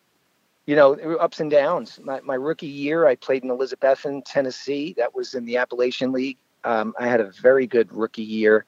you 0.66 0.76
know, 0.76 0.94
ups 1.18 1.40
and 1.40 1.52
downs. 1.52 2.00
My, 2.04 2.22
my 2.22 2.36
rookie 2.36 2.68
year, 2.68 3.06
I 3.06 3.16
played 3.16 3.44
in 3.44 3.50
Elizabethton, 3.50 4.24
Tennessee. 4.26 4.94
That 4.98 5.14
was 5.14 5.34
in 5.34 5.46
the 5.46 5.58
Appalachian 5.58 6.12
League. 6.12 6.38
Um, 6.64 6.94
I 6.98 7.08
had 7.08 7.20
a 7.20 7.32
very 7.32 7.68
good 7.68 7.92
rookie 7.92 8.24
year. 8.24 8.66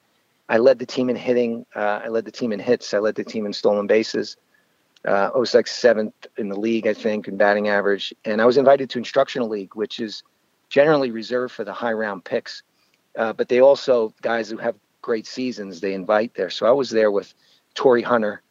I 0.48 0.58
led 0.58 0.78
the 0.78 0.86
team 0.86 1.08
in 1.08 1.16
hitting. 1.16 1.64
Uh, 1.74 2.00
I 2.04 2.08
led 2.08 2.24
the 2.24 2.30
team 2.30 2.52
in 2.52 2.60
hits. 2.60 2.92
I 2.94 2.98
led 2.98 3.14
the 3.14 3.24
team 3.24 3.46
in 3.46 3.52
stolen 3.52 3.86
bases. 3.86 4.36
Uh, 5.06 5.30
I 5.34 5.38
was 5.38 5.54
like 5.54 5.66
seventh 5.66 6.26
in 6.36 6.48
the 6.48 6.58
league, 6.58 6.86
I 6.86 6.94
think, 6.94 7.28
in 7.28 7.36
batting 7.36 7.68
average. 7.68 8.12
And 8.24 8.42
I 8.42 8.44
was 8.44 8.56
invited 8.56 8.90
to 8.90 8.98
instructional 8.98 9.48
league, 9.48 9.74
which 9.74 10.00
is 10.00 10.22
generally 10.68 11.10
reserved 11.10 11.54
for 11.54 11.64
the 11.64 11.72
high 11.72 11.92
round 11.92 12.24
picks. 12.24 12.62
Uh, 13.16 13.32
but 13.32 13.48
they 13.48 13.60
also 13.60 14.12
guys 14.20 14.50
who 14.50 14.56
have 14.58 14.74
great 15.02 15.26
seasons 15.26 15.80
they 15.80 15.94
invite 15.94 16.34
there. 16.34 16.50
So 16.50 16.66
I 16.66 16.72
was 16.72 16.90
there 16.90 17.10
with 17.10 17.32
Torii 17.74 18.02
Hunter, 18.02 18.42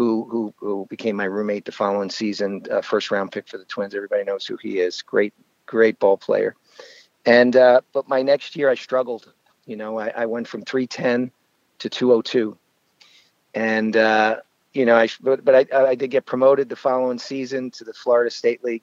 who 0.00 0.26
who, 0.30 0.54
who 0.56 0.86
became 0.88 1.14
my 1.14 1.24
roommate 1.24 1.66
the 1.66 1.72
following 1.72 2.08
season, 2.08 2.62
uh, 2.70 2.80
first 2.80 3.10
round 3.10 3.32
pick 3.32 3.46
for 3.46 3.58
the 3.58 3.66
Twins. 3.66 3.94
Everybody 3.94 4.24
knows 4.24 4.46
who 4.46 4.56
he 4.56 4.80
is. 4.80 5.02
Great 5.02 5.34
great 5.66 5.98
ball 5.98 6.16
player. 6.16 6.56
And 7.26 7.54
uh, 7.54 7.82
but 7.92 8.08
my 8.08 8.22
next 8.22 8.56
year 8.56 8.70
I 8.70 8.76
struggled. 8.76 9.30
You 9.66 9.76
know, 9.76 9.98
I, 9.98 10.08
I 10.16 10.24
went 10.24 10.48
from 10.48 10.62
310 10.62 11.30
to 11.80 11.90
202, 11.90 12.56
and 13.54 13.94
uh, 13.94 14.36
you 14.72 14.86
know, 14.86 14.96
I 14.96 15.06
but, 15.20 15.44
but 15.44 15.54
I, 15.54 15.90
I 15.90 15.94
did 15.96 16.10
get 16.10 16.24
promoted 16.24 16.70
the 16.70 16.76
following 16.76 17.18
season 17.18 17.70
to 17.72 17.84
the 17.84 17.92
Florida 17.92 18.30
State 18.30 18.64
League, 18.64 18.82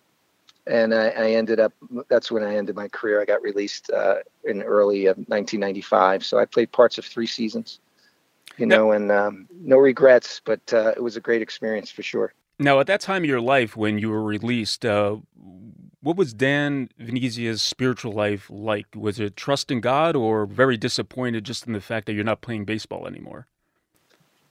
and 0.68 0.94
I, 0.94 1.08
I 1.08 1.32
ended 1.32 1.60
up. 1.60 1.74
That's 2.10 2.30
when 2.30 2.44
I 2.44 2.58
ended 2.58 2.76
my 2.76 2.90
career. 2.90 3.20
I 3.20 3.26
got 3.26 3.42
released 3.42 3.90
uh, 3.90 4.18
in 4.44 4.62
early 4.62 5.08
of 5.08 5.18
1995, 5.18 6.24
so 6.24 6.38
I 6.38 6.46
played 6.46 6.72
parts 6.72 7.00
of 7.00 7.06
three 7.06 7.26
seasons. 7.26 7.80
You 8.58 8.66
know, 8.66 8.92
and 8.92 9.12
um, 9.12 9.48
no 9.52 9.78
regrets, 9.78 10.42
but 10.44 10.74
uh, 10.74 10.94
it 10.96 11.04
was 11.04 11.16
a 11.16 11.22
great 11.22 11.42
experience 11.42 11.92
for 11.92 12.02
sure. 12.02 12.34
Now, 12.60 12.80
at 12.80 12.88
that 12.88 13.02
time 13.02 13.24
of 13.24 13.30
your 13.30 13.42
life 13.42 13.78
when 13.78 14.00
you 14.00 14.10
were 14.10 14.24
released, 14.24 14.84
uh, 14.84 15.18
what 16.02 16.16
was 16.16 16.34
Dan 16.34 16.90
Venezia's 16.98 17.62
spiritual 17.62 18.14
life 18.14 18.50
like? 18.50 18.86
Was 18.96 19.20
it 19.20 19.36
trust 19.36 19.72
in 19.72 19.82
God 19.82 20.16
or 20.16 20.46
very 20.46 20.78
disappointed 20.78 21.44
just 21.44 21.68
in 21.68 21.74
the 21.74 21.82
fact 21.82 22.08
that 22.08 22.14
you're 22.14 22.24
not 22.24 22.42
playing 22.42 22.66
baseball 22.66 23.08
anymore? 23.08 23.48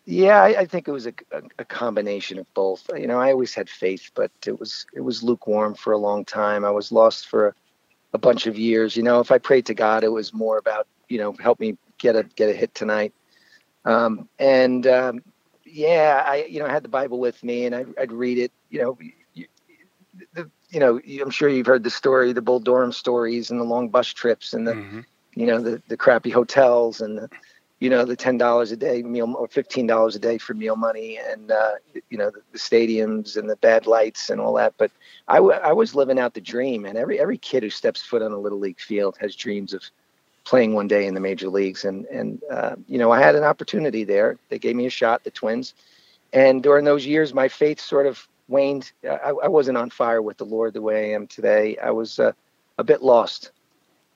Yeah, 0.04 0.40
I, 0.40 0.60
I 0.60 0.66
think 0.66 0.86
it 0.86 0.92
was 0.92 1.06
a, 1.06 1.14
a, 1.32 1.42
a, 1.58 1.64
combination 1.64 2.38
of 2.38 2.52
both. 2.54 2.88
You 2.96 3.08
know, 3.08 3.18
I 3.18 3.32
always 3.32 3.54
had 3.54 3.68
faith, 3.68 4.12
but 4.14 4.30
it 4.46 4.60
was 4.60 4.86
it 4.94 5.00
was 5.00 5.25
lukewarm 5.25 5.75
for 5.75 5.92
a 5.92 5.98
long 5.98 6.25
time. 6.25 6.64
I 6.64 6.70
was 6.70 6.92
lost 6.92 7.26
for 7.26 7.48
a, 7.48 7.54
a 8.12 8.18
bunch 8.18 8.46
of 8.46 8.56
years. 8.56 8.96
You 8.96 9.02
know, 9.02 9.18
if 9.18 9.32
I 9.32 9.38
prayed 9.38 9.66
to 9.66 9.75
God, 9.75 10.04
it 10.04 10.12
was 10.12 10.32
more 10.32 10.58
about 10.58 10.86
you 11.08 11.18
know 11.18 11.32
help 11.40 11.58
me 11.58 11.76
get 11.98 12.14
a 12.14 12.22
get 12.22 12.48
a 12.48 12.52
hit 12.52 12.72
tonight. 12.72 13.12
Um, 13.87 14.28
and 14.38 14.87
um, 14.87 15.23
yeah, 15.64 16.23
I 16.26 16.45
you 16.45 16.59
know 16.59 16.66
I 16.66 16.73
had 16.73 16.85
the 16.85 16.88
Bible 16.88 17.19
with 17.19 17.43
me, 17.43 17.64
and 17.64 17.75
I, 17.75 17.85
would 17.99 18.12
read 18.12 18.38
it. 18.38 18.52
You 18.69 18.83
know, 18.83 18.99
you, 19.33 19.47
the, 20.35 20.50
you 20.71 20.81
know, 20.81 21.00
I'm 21.23 21.31
sure 21.31 21.49
you've 21.49 21.66
heard 21.66 21.85
the 21.85 21.90
story, 21.90 22.33
the 22.33 22.43
Bull 22.43 22.61
Durham 22.61 22.93
stories, 22.93 23.50
and 23.50 23.61
the 23.61 23.64
long 23.64 23.88
bus 23.88 24.09
trips, 24.09 24.52
and 24.52 24.66
the 24.66 24.73
mm-hmm. 24.73 25.00
you 25.35 25.47
know 25.47 25.61
the 25.61 25.81
the 25.88 25.97
crappy 25.97 26.31
hotels, 26.31 27.00
and 27.00 27.16
the 27.16 27.31
you 27.78 27.90
know 27.90 28.05
the 28.05 28.16
ten 28.16 28.38
dollars 28.38 28.73
a 28.73 28.76
day 28.76 29.02
meal 29.02 29.35
or 29.38 29.49
fifteen 29.49 29.87
dollars 29.87 30.16
a 30.16 30.19
day 30.19 30.38
for 30.38 30.55
meal 30.55 30.76
money 30.76 31.19
and 31.19 31.50
uh, 31.50 31.73
you 32.11 32.16
know 32.16 32.31
the, 32.31 32.40
the, 32.52 32.59
stadiums 32.59 33.37
and 33.37 33.50
the 33.50 33.57
bad 33.57 33.87
lights 33.87 34.31
and 34.31 34.40
all 34.40 34.55
that 34.55 34.75
but 34.78 34.90
I, 35.28 35.37
w- 35.37 35.59
I 35.62 35.73
was 35.73 35.95
living 35.95 36.19
out 36.19 36.35
the 36.35 36.40
dream 36.40 36.87
and 36.87 36.97
every 36.97 37.21
every 37.21 37.37
kid 37.37 37.62
who 37.62 37.71
steps 37.71 38.02
foot 38.02 38.23
on 38.23 38.33
a 38.33 38.38
little 38.38 38.59
league 38.59 38.81
field 38.81 39.19
has 39.21 39.37
dreams 39.37 39.75
of 39.75 39.83
playing 40.47 40.73
one 40.73 40.88
day 40.88 41.07
in 41.07 41.12
the 41.15 41.21
major 41.21 41.49
leagues 41.49 41.85
and 41.85 42.07
and 42.07 42.41
uh, 42.50 42.76
you 42.88 42.97
know 42.97 43.11
I 43.11 43.21
had 43.21 43.35
an 43.35 43.45
opportunity 43.45 44.05
there 44.05 44.38
they 44.49 44.59
gave 44.59 44.76
me 44.76 44.87
a 44.87 44.91
shot 44.91 45.25
the 45.25 45.31
twins 45.31 45.75
and 46.33 46.62
during 46.62 46.85
those 46.87 47.05
years 47.05 47.35
my 47.35 47.49
faith 47.49 47.81
sort 47.81 48.07
of 48.07 48.26
waned. 48.49 48.93
I, 49.05 49.33
I, 49.43 49.49
wasn't 49.49 49.79
on 49.79 49.91
fire 49.91 50.23
with 50.23 50.37
the 50.37 50.45
Lord 50.45 50.75
the 50.75 50.83
way 50.83 51.11
I 51.11 51.15
am 51.15 51.26
today. 51.26 51.76
I 51.79 51.91
was 51.91 52.19
uh, 52.19 52.33
a 52.79 52.85
bit 52.85 53.03
lost. 53.03 53.53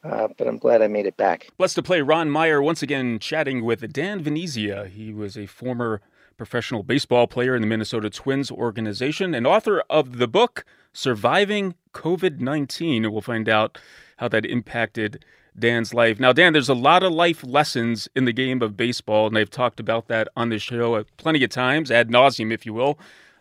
Uh, 0.02 0.28
but 0.38 0.48
I'm 0.48 0.56
glad 0.56 0.80
I 0.80 0.88
made 0.88 1.04
it 1.04 1.16
back. 1.18 1.48
Blessed 1.58 1.74
to 1.74 1.82
play 1.82 2.00
Ron 2.00 2.30
Meyer 2.30 2.62
once 2.62 2.82
again 2.82 3.18
chatting 3.18 3.62
with 3.62 3.92
Dan 3.92 4.22
Venezia. 4.22 4.86
He 4.86 5.12
was 5.12 5.36
a 5.36 5.44
former 5.44 6.00
professional 6.38 6.82
baseball 6.82 7.26
player 7.26 7.54
in 7.54 7.60
the 7.60 7.68
Minnesota 7.68 8.08
Twins 8.08 8.50
organization 8.50 9.34
and 9.34 9.46
author 9.46 9.82
of 9.90 10.16
the 10.16 10.26
book 10.26 10.64
Surviving 10.94 11.74
COVID 11.92 12.40
19. 12.40 13.12
We'll 13.12 13.20
find 13.20 13.46
out 13.46 13.76
how 14.16 14.28
that 14.28 14.46
impacted 14.46 15.22
Dan's 15.58 15.92
life. 15.92 16.20
Now, 16.20 16.32
Dan, 16.32 16.52
there's 16.52 16.68
a 16.68 16.74
lot 16.74 17.02
of 17.02 17.12
life 17.12 17.44
lessons 17.44 18.08
in 18.14 18.24
the 18.24 18.32
game 18.32 18.62
of 18.62 18.76
baseball, 18.76 19.26
and 19.26 19.36
they've 19.36 19.50
talked 19.50 19.80
about 19.80 20.08
that 20.08 20.28
on 20.36 20.48
the 20.48 20.58
show 20.58 21.02
plenty 21.16 21.42
of 21.44 21.50
times, 21.50 21.90
ad 21.90 22.08
nauseum, 22.08 22.52
if 22.52 22.64
you 22.64 22.72
will. 22.72 22.98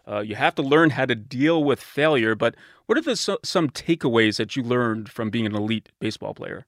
Uh, 0.07 0.21
you 0.21 0.35
have 0.35 0.55
to 0.55 0.63
learn 0.63 0.89
how 0.89 1.05
to 1.05 1.15
deal 1.15 1.63
with 1.63 1.79
failure, 1.79 2.33
but 2.33 2.55
what 2.87 2.97
are 2.97 3.01
the, 3.01 3.15
so, 3.15 3.37
some 3.43 3.69
takeaways 3.69 4.37
that 4.37 4.55
you 4.55 4.63
learned 4.63 5.09
from 5.09 5.29
being 5.29 5.45
an 5.45 5.55
elite 5.55 5.89
baseball 5.99 6.33
player? 6.33 6.65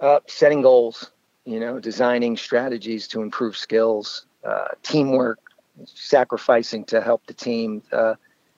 Uh, 0.00 0.18
setting 0.26 0.62
goals, 0.62 1.12
you 1.44 1.60
know, 1.60 1.78
designing 1.78 2.36
strategies 2.36 3.06
to 3.06 3.22
improve 3.22 3.56
skills, 3.56 4.26
uh, 4.44 4.68
teamwork, 4.82 5.38
sacrificing 5.84 6.84
to 6.84 7.00
help 7.00 7.24
the 7.26 7.34
team. 7.34 7.82
Uh, 7.92 8.14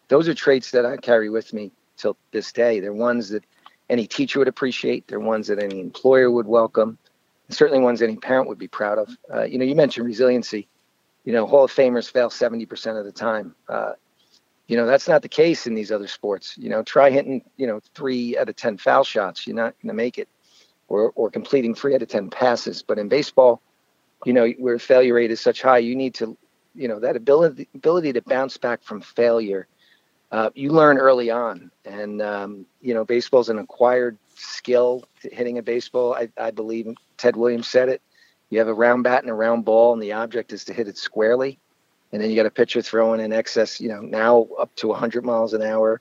those 0.08 0.28
are 0.28 0.34
traits 0.34 0.70
that 0.70 0.86
I 0.86 0.96
carry 0.96 1.28
with 1.28 1.52
me 1.52 1.72
till 1.96 2.16
this 2.30 2.52
day. 2.52 2.80
They're 2.80 2.92
ones 2.92 3.28
that 3.30 3.44
any 3.92 4.06
teacher 4.06 4.38
would 4.38 4.48
appreciate. 4.48 5.06
They're 5.06 5.20
ones 5.20 5.48
that 5.48 5.62
any 5.62 5.78
employer 5.78 6.30
would 6.30 6.46
welcome. 6.46 6.98
And 7.46 7.56
certainly 7.56 7.82
ones 7.82 8.00
any 8.00 8.16
parent 8.16 8.48
would 8.48 8.58
be 8.58 8.66
proud 8.66 8.98
of. 8.98 9.14
Uh, 9.32 9.42
you 9.42 9.58
know, 9.58 9.66
you 9.66 9.74
mentioned 9.74 10.06
resiliency. 10.06 10.66
You 11.24 11.34
know, 11.34 11.46
Hall 11.46 11.64
of 11.64 11.70
Famers 11.70 12.10
fail 12.10 12.30
70% 12.30 12.98
of 12.98 13.04
the 13.04 13.12
time. 13.12 13.54
Uh, 13.68 13.92
you 14.66 14.78
know, 14.78 14.86
that's 14.86 15.08
not 15.08 15.20
the 15.20 15.28
case 15.28 15.66
in 15.66 15.74
these 15.74 15.92
other 15.92 16.08
sports. 16.08 16.56
You 16.56 16.70
know, 16.70 16.82
try 16.82 17.10
hitting, 17.10 17.44
you 17.58 17.66
know, 17.66 17.80
three 17.94 18.38
out 18.38 18.48
of 18.48 18.56
10 18.56 18.78
foul 18.78 19.04
shots. 19.04 19.46
You're 19.46 19.56
not 19.56 19.74
going 19.82 19.88
to 19.88 19.94
make 19.94 20.16
it. 20.18 20.28
Or, 20.88 21.12
or 21.14 21.30
completing 21.30 21.74
three 21.74 21.94
out 21.94 22.02
of 22.02 22.08
10 22.08 22.30
passes. 22.30 22.82
But 22.82 22.98
in 22.98 23.08
baseball, 23.08 23.60
you 24.24 24.32
know, 24.32 24.48
where 24.58 24.78
failure 24.78 25.14
rate 25.14 25.30
is 25.30 25.40
such 25.40 25.60
high, 25.60 25.78
you 25.78 25.94
need 25.94 26.14
to, 26.14 26.36
you 26.74 26.88
know, 26.88 26.98
that 27.00 27.16
ability 27.16 27.68
ability 27.74 28.14
to 28.14 28.22
bounce 28.22 28.56
back 28.56 28.82
from 28.82 29.00
failure 29.02 29.68
uh, 30.32 30.50
you 30.54 30.72
learn 30.72 30.98
early 30.98 31.30
on. 31.30 31.70
And, 31.84 32.22
um, 32.22 32.66
you 32.80 32.94
know, 32.94 33.04
baseball's 33.04 33.50
an 33.50 33.58
acquired 33.58 34.16
skill 34.34 35.04
hitting 35.20 35.58
a 35.58 35.62
baseball. 35.62 36.14
I, 36.14 36.28
I 36.38 36.50
believe 36.50 36.88
Ted 37.18 37.36
Williams 37.36 37.68
said 37.68 37.88
it. 37.90 38.00
You 38.48 38.58
have 38.58 38.68
a 38.68 38.74
round 38.74 39.04
bat 39.04 39.22
and 39.22 39.30
a 39.30 39.34
round 39.34 39.64
ball, 39.64 39.92
and 39.92 40.02
the 40.02 40.12
object 40.12 40.52
is 40.52 40.64
to 40.64 40.72
hit 40.72 40.88
it 40.88 40.98
squarely. 40.98 41.58
And 42.12 42.20
then 42.20 42.30
you 42.30 42.36
got 42.36 42.46
a 42.46 42.50
pitcher 42.50 42.82
throwing 42.82 43.20
in 43.20 43.32
excess, 43.32 43.80
you 43.80 43.88
know, 43.88 44.00
now 44.00 44.46
up 44.58 44.74
to 44.76 44.88
100 44.88 45.24
miles 45.24 45.54
an 45.54 45.62
hour. 45.62 46.00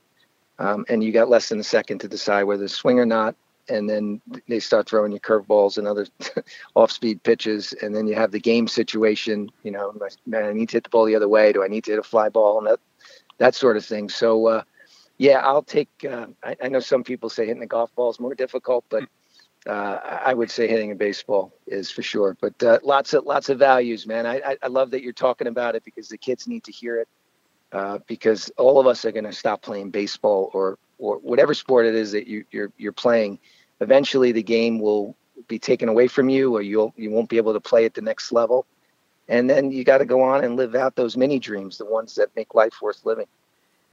Um, 0.58 0.84
and 0.88 1.02
you 1.02 1.12
got 1.12 1.30
less 1.30 1.48
than 1.48 1.60
a 1.60 1.64
second 1.64 2.00
to 2.00 2.08
decide 2.08 2.44
whether 2.44 2.64
to 2.64 2.68
swing 2.68 2.98
or 2.98 3.06
not. 3.06 3.34
And 3.68 3.88
then 3.88 4.20
they 4.48 4.60
start 4.60 4.88
throwing 4.88 5.12
you 5.12 5.20
curveballs 5.20 5.78
and 5.78 5.86
other 5.86 6.06
off-speed 6.74 7.22
pitches, 7.22 7.72
and 7.74 7.94
then 7.94 8.06
you 8.06 8.14
have 8.14 8.32
the 8.32 8.40
game 8.40 8.66
situation. 8.66 9.50
You 9.62 9.70
know, 9.70 9.94
man, 10.26 10.44
I 10.44 10.52
need 10.52 10.70
to 10.70 10.76
hit 10.76 10.84
the 10.84 10.90
ball 10.90 11.06
the 11.06 11.16
other 11.16 11.28
way. 11.28 11.52
Do 11.52 11.62
I 11.62 11.68
need 11.68 11.84
to 11.84 11.92
hit 11.92 12.00
a 12.00 12.02
fly 12.02 12.28
ball? 12.28 12.58
And 12.58 12.66
that 12.66 12.80
that 13.38 13.54
sort 13.54 13.76
of 13.76 13.84
thing. 13.84 14.08
So, 14.08 14.46
uh, 14.46 14.62
yeah, 15.18 15.38
I'll 15.38 15.62
take. 15.62 15.88
Uh, 16.08 16.26
I, 16.42 16.56
I, 16.64 16.68
know 16.68 16.80
some 16.80 17.04
people 17.04 17.28
say 17.28 17.46
hitting 17.46 17.62
a 17.62 17.66
golf 17.66 17.94
ball 17.94 18.10
is 18.10 18.18
more 18.18 18.34
difficult, 18.34 18.84
but 18.88 19.04
uh, 19.66 19.98
I 20.24 20.34
would 20.34 20.50
say 20.50 20.66
hitting 20.66 20.90
a 20.90 20.94
baseball 20.94 21.52
is 21.66 21.90
for 21.90 22.02
sure. 22.02 22.36
But 22.40 22.60
uh, 22.62 22.78
lots 22.82 23.14
of 23.14 23.24
lots 23.24 23.48
of 23.48 23.58
values, 23.58 24.06
man. 24.06 24.26
I, 24.26 24.56
I 24.62 24.66
love 24.66 24.90
that 24.90 25.02
you're 25.02 25.12
talking 25.12 25.46
about 25.46 25.76
it 25.76 25.84
because 25.84 26.08
the 26.08 26.18
kids 26.18 26.48
need 26.48 26.64
to 26.64 26.72
hear 26.72 26.98
it. 26.98 27.08
Uh, 27.72 27.98
because 28.06 28.50
all 28.58 28.78
of 28.78 28.86
us 28.86 29.04
are 29.06 29.12
going 29.12 29.24
to 29.24 29.32
stop 29.32 29.62
playing 29.62 29.90
baseball 29.90 30.50
or 30.52 30.78
or 30.98 31.18
whatever 31.18 31.54
sport 31.54 31.86
it 31.86 31.94
is 31.94 32.12
that 32.12 32.26
you, 32.26 32.44
you're 32.50 32.72
you're 32.76 32.92
playing. 32.92 33.38
Eventually, 33.80 34.32
the 34.32 34.42
game 34.42 34.78
will 34.78 35.16
be 35.48 35.58
taken 35.58 35.88
away 35.88 36.06
from 36.06 36.28
you, 36.28 36.54
or 36.54 36.62
you'll 36.62 36.92
you 36.96 37.10
won't 37.10 37.28
be 37.28 37.36
able 37.36 37.52
to 37.52 37.60
play 37.60 37.84
at 37.84 37.94
the 37.94 38.02
next 38.02 38.32
level 38.32 38.66
and 39.28 39.48
then 39.48 39.70
you 39.70 39.84
got 39.84 39.98
to 39.98 40.04
go 40.04 40.22
on 40.22 40.44
and 40.44 40.56
live 40.56 40.74
out 40.74 40.96
those 40.96 41.16
mini 41.16 41.38
dreams, 41.38 41.78
the 41.78 41.84
ones 41.84 42.14
that 42.16 42.34
make 42.36 42.54
life 42.54 42.74
worth 42.82 43.04
living. 43.04 43.26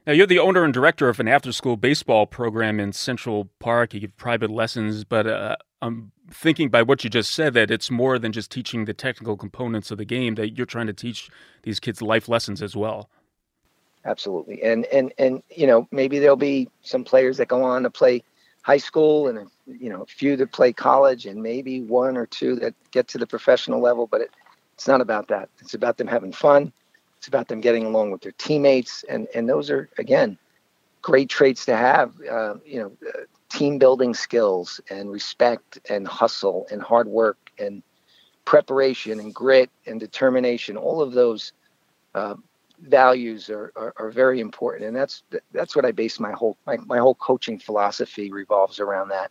Now, 0.06 0.14
you're 0.14 0.26
the 0.26 0.38
owner 0.38 0.64
and 0.64 0.72
director 0.72 1.08
of 1.08 1.20
an 1.20 1.28
after 1.28 1.52
school 1.52 1.76
baseball 1.76 2.26
program 2.26 2.80
in 2.80 2.92
Central 2.92 3.48
Park. 3.58 3.92
You 3.92 4.00
give 4.00 4.16
private 4.16 4.50
lessons, 4.50 5.04
but 5.04 5.26
uh, 5.26 5.56
I'm 5.82 6.12
thinking 6.30 6.70
by 6.70 6.82
what 6.82 7.04
you 7.04 7.10
just 7.10 7.32
said 7.32 7.52
that 7.54 7.70
it's 7.70 7.90
more 7.90 8.18
than 8.18 8.32
just 8.32 8.50
teaching 8.50 8.86
the 8.86 8.94
technical 8.94 9.36
components 9.36 9.90
of 9.90 9.98
the 9.98 10.04
game, 10.04 10.36
that 10.36 10.56
you're 10.56 10.66
trying 10.66 10.86
to 10.86 10.92
teach 10.92 11.28
these 11.62 11.80
kids 11.80 12.00
life 12.00 12.28
lessons 12.28 12.62
as 12.62 12.74
well. 12.74 13.10
Absolutely. 14.06 14.62
And, 14.62 14.86
and, 14.86 15.12
and, 15.18 15.42
you 15.54 15.66
know, 15.66 15.86
maybe 15.92 16.18
there'll 16.18 16.34
be 16.36 16.70
some 16.80 17.04
players 17.04 17.36
that 17.36 17.48
go 17.48 17.62
on 17.62 17.82
to 17.82 17.90
play 17.90 18.22
high 18.62 18.78
school 18.78 19.28
and, 19.28 19.50
you 19.66 19.90
know, 19.90 20.02
a 20.02 20.06
few 20.06 20.36
that 20.36 20.52
play 20.52 20.72
college 20.72 21.26
and 21.26 21.42
maybe 21.42 21.82
one 21.82 22.16
or 22.16 22.24
two 22.24 22.56
that 22.56 22.74
get 22.90 23.08
to 23.08 23.18
the 23.18 23.26
professional 23.26 23.80
level, 23.80 24.06
but 24.06 24.22
it, 24.22 24.30
it's 24.80 24.88
not 24.88 25.02
about 25.02 25.28
that. 25.28 25.50
It's 25.58 25.74
about 25.74 25.98
them 25.98 26.06
having 26.06 26.32
fun. 26.32 26.72
It's 27.18 27.28
about 27.28 27.48
them 27.48 27.60
getting 27.60 27.84
along 27.84 28.12
with 28.12 28.22
their 28.22 28.32
teammates, 28.32 29.04
and 29.10 29.28
and 29.34 29.46
those 29.46 29.68
are 29.68 29.90
again 29.98 30.38
great 31.02 31.28
traits 31.28 31.66
to 31.66 31.76
have. 31.76 32.14
Uh, 32.22 32.54
you 32.64 32.80
know, 32.80 32.92
uh, 33.06 33.24
team 33.50 33.76
building 33.76 34.14
skills 34.14 34.80
and 34.88 35.12
respect 35.12 35.78
and 35.90 36.08
hustle 36.08 36.66
and 36.70 36.80
hard 36.80 37.08
work 37.08 37.36
and 37.58 37.82
preparation 38.46 39.20
and 39.20 39.34
grit 39.34 39.68
and 39.86 40.00
determination. 40.00 40.78
All 40.78 41.02
of 41.02 41.12
those 41.12 41.52
uh, 42.14 42.36
values 42.80 43.50
are, 43.50 43.74
are, 43.76 43.92
are 43.98 44.10
very 44.10 44.40
important, 44.40 44.86
and 44.86 44.96
that's 44.96 45.24
that's 45.52 45.76
what 45.76 45.84
I 45.84 45.92
base 45.92 46.18
my 46.18 46.32
whole 46.32 46.56
my, 46.66 46.78
my 46.86 46.96
whole 46.96 47.16
coaching 47.16 47.58
philosophy 47.58 48.32
revolves 48.32 48.80
around 48.80 49.10
that. 49.10 49.30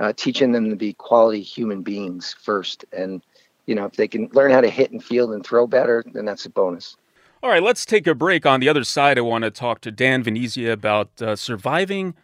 Uh, 0.00 0.12
teaching 0.16 0.50
them 0.50 0.68
to 0.68 0.74
be 0.74 0.94
quality 0.94 1.42
human 1.42 1.82
beings 1.82 2.34
first 2.42 2.84
and 2.92 3.22
you 3.66 3.74
know, 3.74 3.84
if 3.84 3.92
they 3.92 4.08
can 4.08 4.28
learn 4.32 4.50
how 4.50 4.60
to 4.60 4.70
hit 4.70 4.90
and 4.90 5.02
field 5.02 5.32
and 5.32 5.44
throw 5.44 5.66
better, 5.66 6.04
then 6.12 6.24
that's 6.24 6.44
a 6.46 6.50
bonus. 6.50 6.96
All 7.42 7.50
right, 7.50 7.62
let's 7.62 7.86
take 7.86 8.06
a 8.06 8.14
break. 8.14 8.44
On 8.44 8.60
the 8.60 8.68
other 8.68 8.84
side, 8.84 9.16
I 9.16 9.22
want 9.22 9.44
to 9.44 9.50
talk 9.50 9.80
to 9.82 9.90
Dan 9.90 10.22
Venezia 10.22 10.72
about 10.72 11.22
uh, 11.22 11.36
surviving 11.36 12.14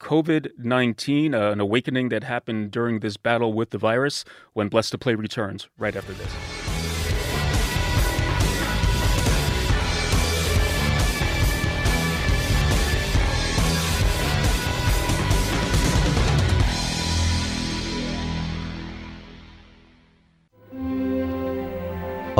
COVID 0.00 0.52
19, 0.58 1.34
uh, 1.34 1.50
an 1.50 1.60
awakening 1.60 2.08
that 2.10 2.24
happened 2.24 2.70
during 2.70 3.00
this 3.00 3.16
battle 3.16 3.52
with 3.52 3.70
the 3.70 3.78
virus 3.78 4.24
when 4.52 4.68
Blessed 4.68 4.92
to 4.92 4.98
Play 4.98 5.14
returns 5.14 5.68
right 5.76 5.94
after 5.94 6.12
this. 6.12 6.59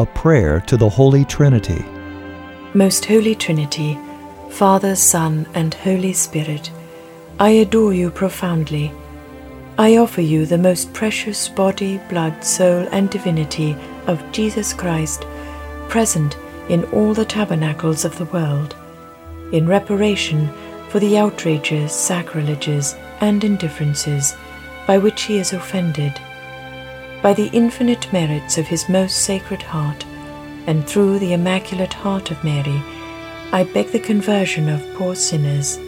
A 0.00 0.07
prayer 0.07 0.61
to 0.61 0.78
the 0.78 0.88
Holy 0.88 1.26
Trinity. 1.26 1.85
Most 2.73 3.04
Holy 3.04 3.35
Trinity, 3.35 3.99
Father, 4.49 4.97
Son, 4.97 5.47
and 5.52 5.75
Holy 5.75 6.14
Spirit, 6.14 6.71
I 7.38 7.50
adore 7.50 7.92
you 7.92 8.11
profoundly. 8.11 8.92
I 9.76 9.99
offer 9.99 10.23
you 10.23 10.47
the 10.47 10.57
most 10.57 10.95
precious 10.95 11.50
body, 11.50 12.00
blood, 12.09 12.42
soul, 12.42 12.88
and 12.92 13.11
divinity 13.11 13.76
of 14.07 14.25
Jesus 14.33 14.73
Christ, 14.73 15.26
present 15.90 16.35
in 16.71 16.85
all 16.95 17.12
the 17.12 17.26
tabernacles 17.26 18.07
of 18.07 18.16
the 18.16 18.30
world, 18.37 18.75
in 19.52 19.66
reparation 19.66 20.49
for 20.88 20.99
the 20.99 21.19
outrages, 21.19 21.92
sacrileges, 21.92 22.97
and 23.21 23.45
indifferences 23.45 24.35
by 24.87 24.97
which 24.97 25.25
he 25.25 25.37
is 25.37 25.52
offended 25.52 26.19
by 27.23 27.35
the 27.35 27.50
infinite 27.53 28.11
merits 28.12 28.57
of 28.57 28.67
his 28.67 28.89
most 28.89 29.25
sacred 29.25 29.61
heart, 29.61 30.07
and 30.67 30.87
through 30.87 31.19
the 31.19 31.35
Immaculate 31.35 31.93
Heart 31.93 32.31
of 32.31 32.43
Mary, 32.43 32.83
I 33.53 33.65
beg 33.65 33.89
the 33.89 33.99
conversion 33.99 34.69
of 34.69 34.83
poor 34.95 35.15
sinners. 35.15 35.79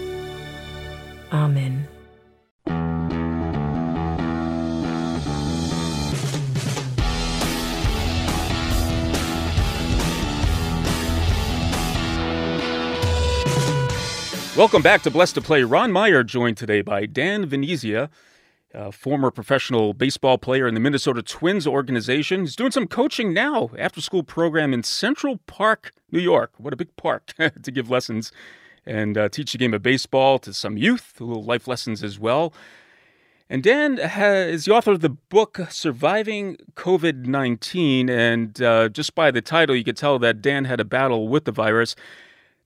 Amen. 1.33 1.89
Welcome 14.55 14.83
back 14.83 15.01
to 15.03 15.11
Blessed 15.11 15.37
to 15.37 15.41
Play. 15.41 15.65
Ron 15.65 15.91
Meyer 15.93 16.23
joined 16.23 16.59
today 16.59 16.83
by 16.83 17.07
Dan 17.07 17.47
Venezia 17.47 18.11
a 18.75 18.93
former 18.93 19.31
professional 19.31 19.93
baseball 19.93 20.39
player 20.39 20.67
in 20.67 20.75
the 20.75 20.81
Minnesota 20.81 21.23
Twins 21.23 21.67
organization. 21.67 22.41
He's 22.41 22.57
doing 22.57 22.73
some 22.73 22.87
coaching 22.87 23.33
now, 23.33 23.71
after 23.79 24.01
school 24.01 24.23
program 24.23 24.73
in 24.73 24.83
Central 24.83 25.39
Park, 25.47 25.93
New 26.11 26.21
York. 26.21 26.53
What 26.59 26.73
a 26.73 26.77
big 26.77 26.95
park 26.97 27.33
to 27.63 27.71
give 27.71 27.91
lessons 27.91 28.33
and 28.85 29.17
uh, 29.17 29.29
teach 29.29 29.53
the 29.53 29.59
game 29.59 29.75
of 29.75 29.83
baseball 29.83 30.39
to 30.41 30.53
some 30.53 30.77
youth, 30.77 31.21
a 31.21 31.25
little 31.25 31.45
life 31.45 31.69
lessons 31.69 32.03
as 32.03 32.19
well. 32.19 32.53
And 33.49 33.63
Dan 33.63 33.99
is 33.99 34.65
the 34.65 34.73
author 34.73 34.93
of 34.93 35.01
the 35.01 35.11
book 35.11 35.61
Surviving 35.69 36.57
COVID 36.75 37.27
19. 37.27 38.09
And 38.09 38.63
uh, 38.63 38.89
just 38.89 39.15
by 39.15 39.31
the 39.31 39.43
title, 39.43 39.77
you 39.77 39.85
could 39.85 39.97
tell 39.97 40.19
that 40.21 40.41
Dan 40.41 40.65
had 40.65 40.81
a 40.81 40.85
battle 40.85 41.29
with 41.29 41.45
the 41.45 41.53
virus. 41.53 41.95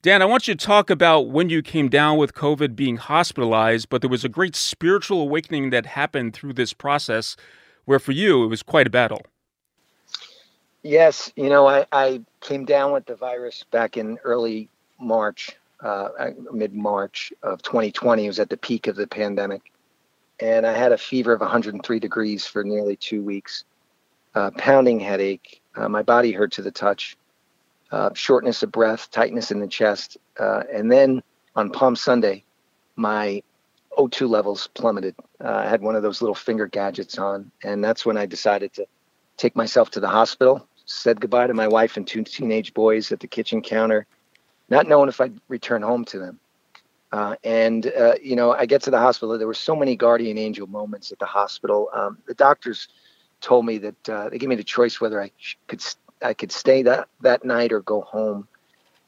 Dan, 0.06 0.22
I 0.22 0.26
want 0.26 0.46
you 0.46 0.54
to 0.54 0.64
talk 0.64 0.88
about 0.88 1.30
when 1.30 1.50
you 1.50 1.62
came 1.62 1.88
down 1.88 2.16
with 2.16 2.32
COVID 2.32 2.76
being 2.76 2.96
hospitalized, 2.96 3.88
but 3.88 4.02
there 4.02 4.08
was 4.08 4.24
a 4.24 4.28
great 4.28 4.54
spiritual 4.54 5.20
awakening 5.20 5.70
that 5.70 5.84
happened 5.84 6.32
through 6.32 6.52
this 6.52 6.72
process 6.72 7.36
where 7.86 7.98
for 7.98 8.12
you 8.12 8.44
it 8.44 8.46
was 8.46 8.62
quite 8.62 8.86
a 8.86 8.90
battle. 8.90 9.22
Yes, 10.84 11.32
you 11.34 11.48
know, 11.48 11.66
I, 11.66 11.86
I 11.90 12.20
came 12.40 12.64
down 12.64 12.92
with 12.92 13.06
the 13.06 13.16
virus 13.16 13.64
back 13.72 13.96
in 13.96 14.16
early 14.22 14.70
March, 15.00 15.50
uh, 15.80 16.10
mid 16.52 16.72
March 16.72 17.32
of 17.42 17.60
2020. 17.62 18.26
It 18.26 18.28
was 18.28 18.38
at 18.38 18.48
the 18.48 18.56
peak 18.56 18.86
of 18.86 18.94
the 18.94 19.08
pandemic. 19.08 19.72
And 20.38 20.68
I 20.68 20.72
had 20.72 20.92
a 20.92 20.98
fever 20.98 21.32
of 21.32 21.40
103 21.40 21.98
degrees 21.98 22.46
for 22.46 22.62
nearly 22.62 22.94
two 22.94 23.24
weeks, 23.24 23.64
uh, 24.36 24.52
pounding 24.56 25.00
headache. 25.00 25.62
Uh, 25.74 25.88
my 25.88 26.04
body 26.04 26.30
hurt 26.30 26.52
to 26.52 26.62
the 26.62 26.70
touch 26.70 27.16
uh, 27.92 28.10
shortness 28.14 28.62
of 28.62 28.72
breath, 28.72 29.10
tightness 29.10 29.50
in 29.50 29.60
the 29.60 29.66
chest. 29.66 30.16
Uh, 30.38 30.62
and 30.72 30.90
then 30.90 31.22
on 31.54 31.70
Palm 31.70 31.96
Sunday, 31.96 32.44
my 32.96 33.42
O2 33.96 34.28
levels 34.28 34.68
plummeted. 34.74 35.14
Uh, 35.42 35.48
I 35.48 35.68
had 35.68 35.82
one 35.82 35.96
of 35.96 36.02
those 36.02 36.20
little 36.20 36.34
finger 36.34 36.66
gadgets 36.66 37.18
on, 37.18 37.50
and 37.62 37.82
that's 37.82 38.04
when 38.04 38.16
I 38.16 38.26
decided 38.26 38.72
to 38.74 38.86
take 39.36 39.56
myself 39.56 39.90
to 39.90 40.00
the 40.00 40.08
hospital. 40.08 40.66
Said 40.84 41.20
goodbye 41.20 41.46
to 41.46 41.54
my 41.54 41.68
wife 41.68 41.96
and 41.96 42.06
two 42.06 42.22
teenage 42.22 42.72
boys 42.72 43.10
at 43.10 43.20
the 43.20 43.26
kitchen 43.26 43.60
counter, 43.60 44.06
not 44.68 44.86
knowing 44.86 45.08
if 45.08 45.20
I'd 45.20 45.38
return 45.48 45.82
home 45.82 46.04
to 46.06 46.18
them. 46.18 46.40
Uh, 47.12 47.36
and 47.44 47.86
uh, 47.86 48.14
you 48.22 48.36
know, 48.36 48.52
I 48.52 48.66
get 48.66 48.82
to 48.82 48.90
the 48.90 48.98
hospital. 48.98 49.36
There 49.38 49.46
were 49.46 49.54
so 49.54 49.74
many 49.76 49.96
guardian 49.96 50.38
angel 50.38 50.66
moments 50.66 51.12
at 51.12 51.18
the 51.18 51.26
hospital. 51.26 51.88
Um, 51.92 52.18
the 52.26 52.34
doctors 52.34 52.88
told 53.40 53.64
me 53.64 53.78
that 53.78 54.08
uh, 54.08 54.28
they 54.28 54.38
gave 54.38 54.48
me 54.48 54.56
the 54.56 54.64
choice 54.64 55.00
whether 55.00 55.22
I 55.22 55.30
could 55.66 55.80
I 56.22 56.34
could 56.34 56.52
stay 56.52 56.82
that 56.82 57.08
that 57.20 57.44
night 57.44 57.72
or 57.72 57.80
go 57.80 58.00
home. 58.00 58.48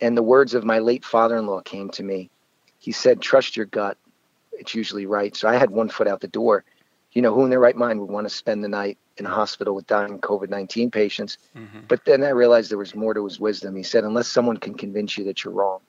And 0.01 0.17
the 0.17 0.23
words 0.23 0.55
of 0.55 0.65
my 0.65 0.79
late 0.79 1.05
father-in-law 1.05 1.63
came 1.63 1.91
to 1.91 2.03
me. 2.03 2.31
He 2.79 2.93
said, 2.93 3.21
"Trust 3.21 3.57
your 3.57 3.67
gut. 3.67 3.97
It's 4.53 4.75
usually 4.75 5.07
right." 5.07 5.35
So 5.35 5.49
I 5.49 5.57
had 5.57 5.71
one 5.71 5.89
foot 5.89 6.07
out 6.07 6.21
the 6.21 6.29
door. 6.29 6.65
You 7.13 7.23
know, 7.23 7.35
who 7.35 7.45
in 7.45 7.51
their 7.51 7.59
right 7.59 7.77
mind 7.77 8.01
would 8.01 8.11
want 8.11 8.29
to 8.29 8.35
spend 8.35 8.63
the 8.63 8.69
night 8.69 8.99
in 9.17 9.27
a 9.27 9.31
hospital 9.31 9.75
with 9.75 9.87
dying 9.87 10.21
COVID-19 10.21 10.93
patients? 10.93 11.39
Mm-hmm. 11.57 11.81
But 11.89 12.05
then 12.05 12.23
I 12.23 12.29
realized 12.29 12.71
there 12.71 12.79
was 12.79 12.95
more 12.95 13.15
to 13.15 13.25
his 13.25 13.41
wisdom. 13.41 13.75
He 13.75 13.83
said, 13.83 14.05
"Unless 14.05 14.29
someone 14.29 14.59
can 14.59 14.75
convince 14.75 15.19
you 15.19 15.25
that 15.25 15.43
you're 15.43 15.55
wrong, 15.55 15.81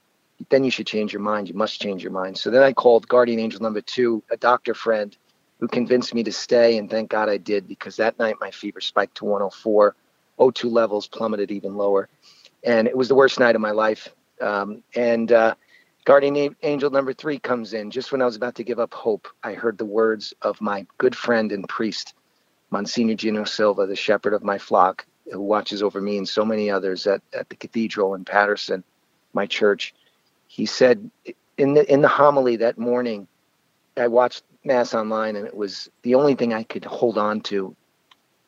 then 0.49 0.63
you 0.63 0.71
should 0.71 0.87
change 0.87 1.13
your 1.13 1.21
mind. 1.21 1.47
You 1.47 1.55
must 1.55 1.81
change 1.81 2.01
your 2.01 2.13
mind." 2.13 2.37
So 2.37 2.49
then 2.49 2.63
I 2.63 2.73
called 2.73 3.07
guardian 3.07 3.39
angel 3.39 3.61
number 3.61 3.81
two, 3.81 4.23
a 4.31 4.37
doctor 4.37 4.73
friend, 4.73 5.15
who 5.59 5.67
convinced 5.67 6.15
me 6.15 6.23
to 6.23 6.31
stay, 6.31 6.77
and 6.77 6.89
thank 6.89 7.09
God 7.09 7.29
I 7.29 7.37
did 7.37 7.67
because 7.67 7.97
that 7.97 8.17
night 8.17 8.37
my 8.39 8.49
fever 8.49 8.79
spiked 8.79 9.17
to 9.17 9.25
104 9.25 9.95
O2 10.39 10.71
levels 10.71 11.07
plummeted 11.07 11.51
even 11.51 11.75
lower. 11.75 12.09
And 12.63 12.87
it 12.87 12.97
was 12.97 13.07
the 13.07 13.15
worst 13.15 13.39
night 13.39 13.55
of 13.55 13.61
my 13.61 13.71
life. 13.71 14.09
Um, 14.41 14.83
and 14.95 15.31
uh, 15.31 15.55
guardian 16.05 16.55
angel 16.63 16.89
number 16.89 17.13
three 17.13 17.39
comes 17.39 17.73
in. 17.73 17.91
Just 17.91 18.11
when 18.11 18.21
I 18.21 18.25
was 18.25 18.35
about 18.35 18.55
to 18.55 18.63
give 18.63 18.79
up 18.79 18.93
hope, 18.93 19.27
I 19.43 19.53
heard 19.53 19.77
the 19.77 19.85
words 19.85 20.33
of 20.41 20.59
my 20.61 20.85
good 20.97 21.15
friend 21.15 21.51
and 21.51 21.67
priest, 21.67 22.13
Monsignor 22.71 23.15
Geno 23.15 23.43
Sylva, 23.43 23.85
the 23.85 23.95
shepherd 23.95 24.33
of 24.33 24.43
my 24.43 24.57
flock, 24.57 25.05
who 25.31 25.41
watches 25.41 25.83
over 25.83 26.01
me 26.01 26.17
and 26.17 26.27
so 26.27 26.43
many 26.43 26.69
others 26.69 27.05
at, 27.05 27.21
at 27.33 27.49
the 27.49 27.55
cathedral 27.55 28.15
in 28.15 28.25
Paterson, 28.25 28.83
my 29.33 29.45
church. 29.45 29.93
He 30.47 30.65
said 30.65 31.09
in 31.57 31.73
the 31.73 31.91
in 31.91 32.01
the 32.01 32.07
homily 32.07 32.55
that 32.57 32.77
morning, 32.77 33.27
I 33.97 34.07
watched 34.07 34.43
Mass 34.63 34.93
online, 34.93 35.35
and 35.35 35.45
it 35.45 35.55
was 35.55 35.89
the 36.01 36.15
only 36.15 36.35
thing 36.35 36.53
I 36.53 36.63
could 36.63 36.85
hold 36.85 37.17
on 37.17 37.41
to 37.41 37.75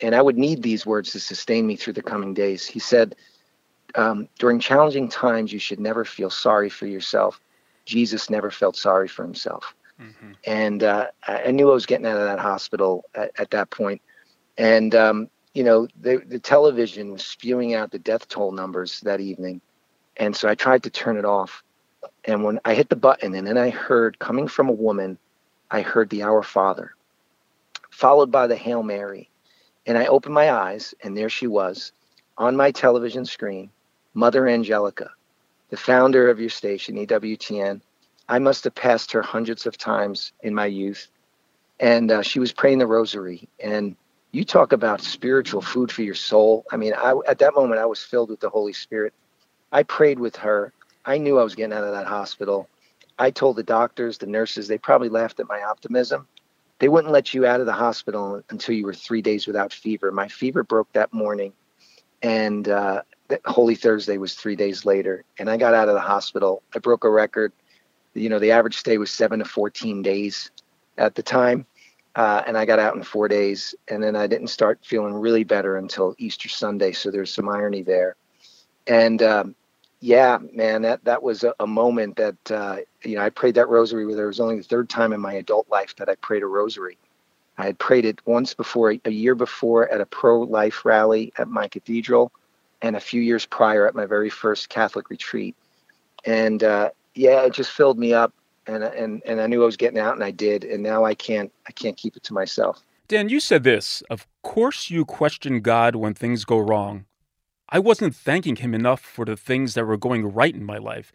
and 0.01 0.15
I 0.15 0.22
would 0.22 0.38
need 0.38 0.63
these 0.63 0.86
words 0.86 1.12
to 1.12 1.20
sustain 1.20 1.67
me 1.67 1.75
through 1.75 1.93
the 1.93 2.01
coming 2.01 2.34
days. 2.34 2.65
He 2.65 2.79
said, 2.79 3.15
um, 3.96 4.27
During 4.39 4.60
challenging 4.60 5.08
times, 5.08 5.53
you 5.53 5.60
should 5.60 5.79
never 5.79 6.03
feel 6.03 6.29
sorry 6.29 6.70
for 6.70 6.88
yourself. 6.88 7.39
Jesus 7.86 8.29
never 8.29 8.51
felt 8.51 8.75
sorry 8.75 9.08
for 9.08 9.24
himself. 9.24 9.75
Mm-hmm. 10.01 10.31
And 10.46 10.84
uh, 10.84 11.08
I 11.27 11.51
knew 11.51 11.70
I 11.70 11.74
was 11.74 11.86
getting 11.86 12.08
out 12.08 12.17
of 12.17 12.24
that 12.24 12.39
hospital 12.39 13.05
at, 13.13 13.31
at 13.39 13.51
that 13.51 13.70
point. 13.70 14.01
And, 14.58 14.96
um, 14.96 15.29
you 15.53 15.63
know, 15.63 15.88
the, 16.00 16.24
the 16.25 16.39
television 16.39 17.11
was 17.11 17.25
spewing 17.25 17.75
out 17.75 17.92
the 17.92 18.00
death 18.00 18.27
toll 18.27 18.51
numbers 18.51 19.01
that 19.01 19.20
evening. 19.20 19.61
And 20.18 20.35
so 20.35 20.50
I 20.50 20.55
tried 20.55 20.83
to 20.83 20.90
turn 20.90 21.18
it 21.18 21.25
off. 21.25 21.64
And 22.25 22.44
when 22.44 22.59
I 22.66 22.74
hit 22.74 22.90
the 22.90 22.96
button, 22.96 23.35
and 23.35 23.46
then 23.46 23.57
I 23.57 23.70
heard 23.70 24.20
coming 24.20 24.48
from 24.48 24.70
a 24.70 24.74
woman, 24.74 25.18
I 25.70 25.81
heard 25.81 26.09
the 26.09 26.24
Our 26.24 26.44
Father, 26.44 26.96
followed 27.90 28.31
by 28.31 28.48
the 28.48 28.55
Hail 28.55 28.83
Mary 28.83 29.30
and 29.85 29.98
I 29.98 30.05
opened 30.05 30.35
my 30.35 30.51
eyes, 30.51 30.94
and 31.03 31.17
there 31.17 31.29
she 31.29 31.48
was 31.48 31.91
on 32.37 32.55
my 32.55 32.72
television 32.72 33.25
screen, 33.25 33.70
Mother 34.13 34.48
Angelica, 34.48 35.11
the 35.70 35.77
founder 35.77 36.29
of 36.29 36.39
your 36.39 36.50
station, 36.50 36.96
EWTN. 36.96 37.81
I 38.29 38.39
must 38.39 38.63
have 38.63 38.75
passed 38.75 39.11
her 39.11 39.22
hundreds 39.22 39.65
of 39.65 39.77
times 39.77 40.33
in 40.41 40.55
my 40.55 40.65
youth. 40.65 41.07
And 41.79 42.11
uh, 42.11 42.22
she 42.22 42.39
was 42.39 42.51
praying 42.51 42.77
the 42.77 42.87
rosary. 42.87 43.48
And 43.59 43.96
you 44.31 44.46
talk 44.46 44.72
about 44.72 45.01
spiritual 45.01 45.61
food 45.61 45.91
for 45.91 46.03
your 46.03 46.15
soul. 46.15 46.65
I 46.72 46.77
mean, 46.77 46.94
I, 46.94 47.13
at 47.27 47.39
that 47.39 47.55
moment, 47.55 47.81
I 47.81 47.85
was 47.85 48.03
filled 48.03 48.29
with 48.29 48.39
the 48.39 48.50
Holy 48.50 48.74
Spirit. 48.74 49.13
I 49.72 49.83
prayed 49.83 50.20
with 50.20 50.35
her. 50.37 50.72
I 51.05 51.17
knew 51.17 51.39
I 51.39 51.44
was 51.44 51.55
getting 51.55 51.74
out 51.74 51.83
of 51.83 51.94
that 51.94 52.07
hospital. 52.07 52.70
I 53.20 53.31
told 53.31 53.55
the 53.55 53.63
doctors, 53.63 54.17
the 54.17 54.27
nurses, 54.27 54.67
they 54.67 54.77
probably 54.77 55.09
laughed 55.09 55.39
at 55.39 55.48
my 55.48 55.61
optimism 55.61 56.27
they 56.81 56.89
wouldn't 56.89 57.13
let 57.13 57.31
you 57.31 57.46
out 57.46 57.59
of 57.59 57.67
the 57.67 57.74
hospital 57.74 58.41
until 58.50 58.74
you 58.74 58.85
were 58.85 58.94
three 58.94 59.22
days 59.22 59.46
without 59.46 59.72
fever. 59.72 60.11
My 60.11 60.27
fever 60.27 60.63
broke 60.63 60.91
that 60.94 61.13
morning, 61.13 61.53
and 62.24 62.67
uh, 62.67 63.03
Holy 63.46 63.75
Thursday 63.75 64.17
was 64.17 64.33
three 64.33 64.55
days 64.55 64.83
later. 64.83 65.24
And 65.37 65.48
I 65.48 65.57
got 65.57 65.75
out 65.75 65.89
of 65.89 65.94
the 65.94 66.01
hospital. 66.01 66.63
I 66.75 66.79
broke 66.79 67.03
a 67.03 67.09
record. 67.09 67.53
You 68.15 68.29
know, 68.29 68.39
the 68.39 68.50
average 68.50 68.77
stay 68.77 68.98
was 68.98 69.11
seven 69.11 69.37
to 69.39 69.46
14 69.46 70.01
days 70.01 70.50
at 70.98 71.13
the 71.13 71.22
time. 71.22 71.67
Uh, 72.15 72.41
and 72.48 72.57
I 72.57 72.65
got 72.65 72.79
out 72.79 72.96
in 72.96 73.03
four 73.03 73.27
days. 73.27 73.75
And 73.87 74.03
then 74.03 74.15
I 74.15 74.25
didn't 74.25 74.48
start 74.48 74.79
feeling 74.83 75.13
really 75.13 75.44
better 75.44 75.77
until 75.77 76.15
Easter 76.17 76.50
Sunday. 76.50 76.94
So 76.94 77.11
there's 77.11 77.31
some 77.31 77.48
irony 77.48 77.83
there. 77.83 78.15
And 78.87 79.22
um, 79.22 79.55
yeah, 80.01 80.40
man, 80.51 80.81
that 80.81 81.05
that 81.05 81.22
was 81.22 81.44
a, 81.44 81.53
a 81.59 81.68
moment 81.68 82.16
that 82.18 82.51
uh, 82.51 82.77
you 83.03 83.16
know 83.16 83.22
I 83.22 83.29
prayed 83.29 83.55
that 83.55 83.70
rosary. 83.70 84.05
Where 84.05 84.16
there 84.16 84.27
was 84.27 84.40
only 84.40 84.57
the 84.57 84.64
third 84.64 84.90
time 84.90 85.14
in 85.14 85.22
my 85.22 85.33
adult 85.33 85.70
life 85.70 85.96
that 85.98 86.09
I 86.09 86.16
prayed 86.16 86.42
a 86.42 86.48
rosary. 86.48 86.98
I 87.59 87.66
had 87.66 87.77
prayed 87.77 88.05
it 88.05 88.20
once 88.25 88.55
before, 88.55 88.96
a 89.05 89.11
year 89.11 89.35
before, 89.35 89.87
at 89.90 90.01
a 90.01 90.05
pro-life 90.05 90.83
rally 90.83 91.31
at 91.37 91.48
my 91.48 91.68
cathedral, 91.68 92.31
and 92.81 92.96
a 92.96 93.00
few 93.00 93.22
years 93.22 93.46
prior 93.46 93.87
at 93.87 93.94
my 93.94 94.07
very 94.07 94.31
first 94.31 94.70
Catholic 94.70 95.11
retreat. 95.11 95.55
And 96.25 96.64
uh, 96.64 96.90
yeah, 97.14 97.42
it 97.44 97.53
just 97.53 97.72
filled 97.72 98.00
me 98.00 98.11
up, 98.11 98.33
and 98.66 98.83
and 98.83 99.22
and 99.27 99.40
I 99.40 99.46
knew 99.46 99.61
I 99.61 99.66
was 99.66 99.77
getting 99.77 100.00
out, 100.00 100.16
and 100.16 100.24
I 100.24 100.31
did. 100.31 100.64
And 100.64 100.81
now 100.81 101.05
I 101.05 101.14
can't 101.14 101.51
I 101.68 101.72
can't 101.74 101.96
keep 101.96 102.18
it 102.18 102.24
to 102.24 102.33
myself. 102.33 102.81
Dan, 103.07 103.29
you 103.29 103.40
said 103.40 103.64
this. 103.64 104.01
Of 104.09 104.25
course, 104.42 104.90
you 104.90 105.05
question 105.05 105.61
God 105.61 105.96
when 105.96 106.16
things 106.16 106.44
go 106.44 106.57
wrong. 106.57 107.05
I 107.72 107.79
wasn't 107.79 108.14
thanking 108.14 108.57
Him 108.57 108.74
enough 108.74 109.00
for 109.00 109.24
the 109.24 109.38
things 109.38 109.75
that 109.75 109.86
were 109.86 109.98
going 109.98 110.25
right 110.25 110.53
in 110.53 110.66
my 110.66 110.77
life. 110.77 111.14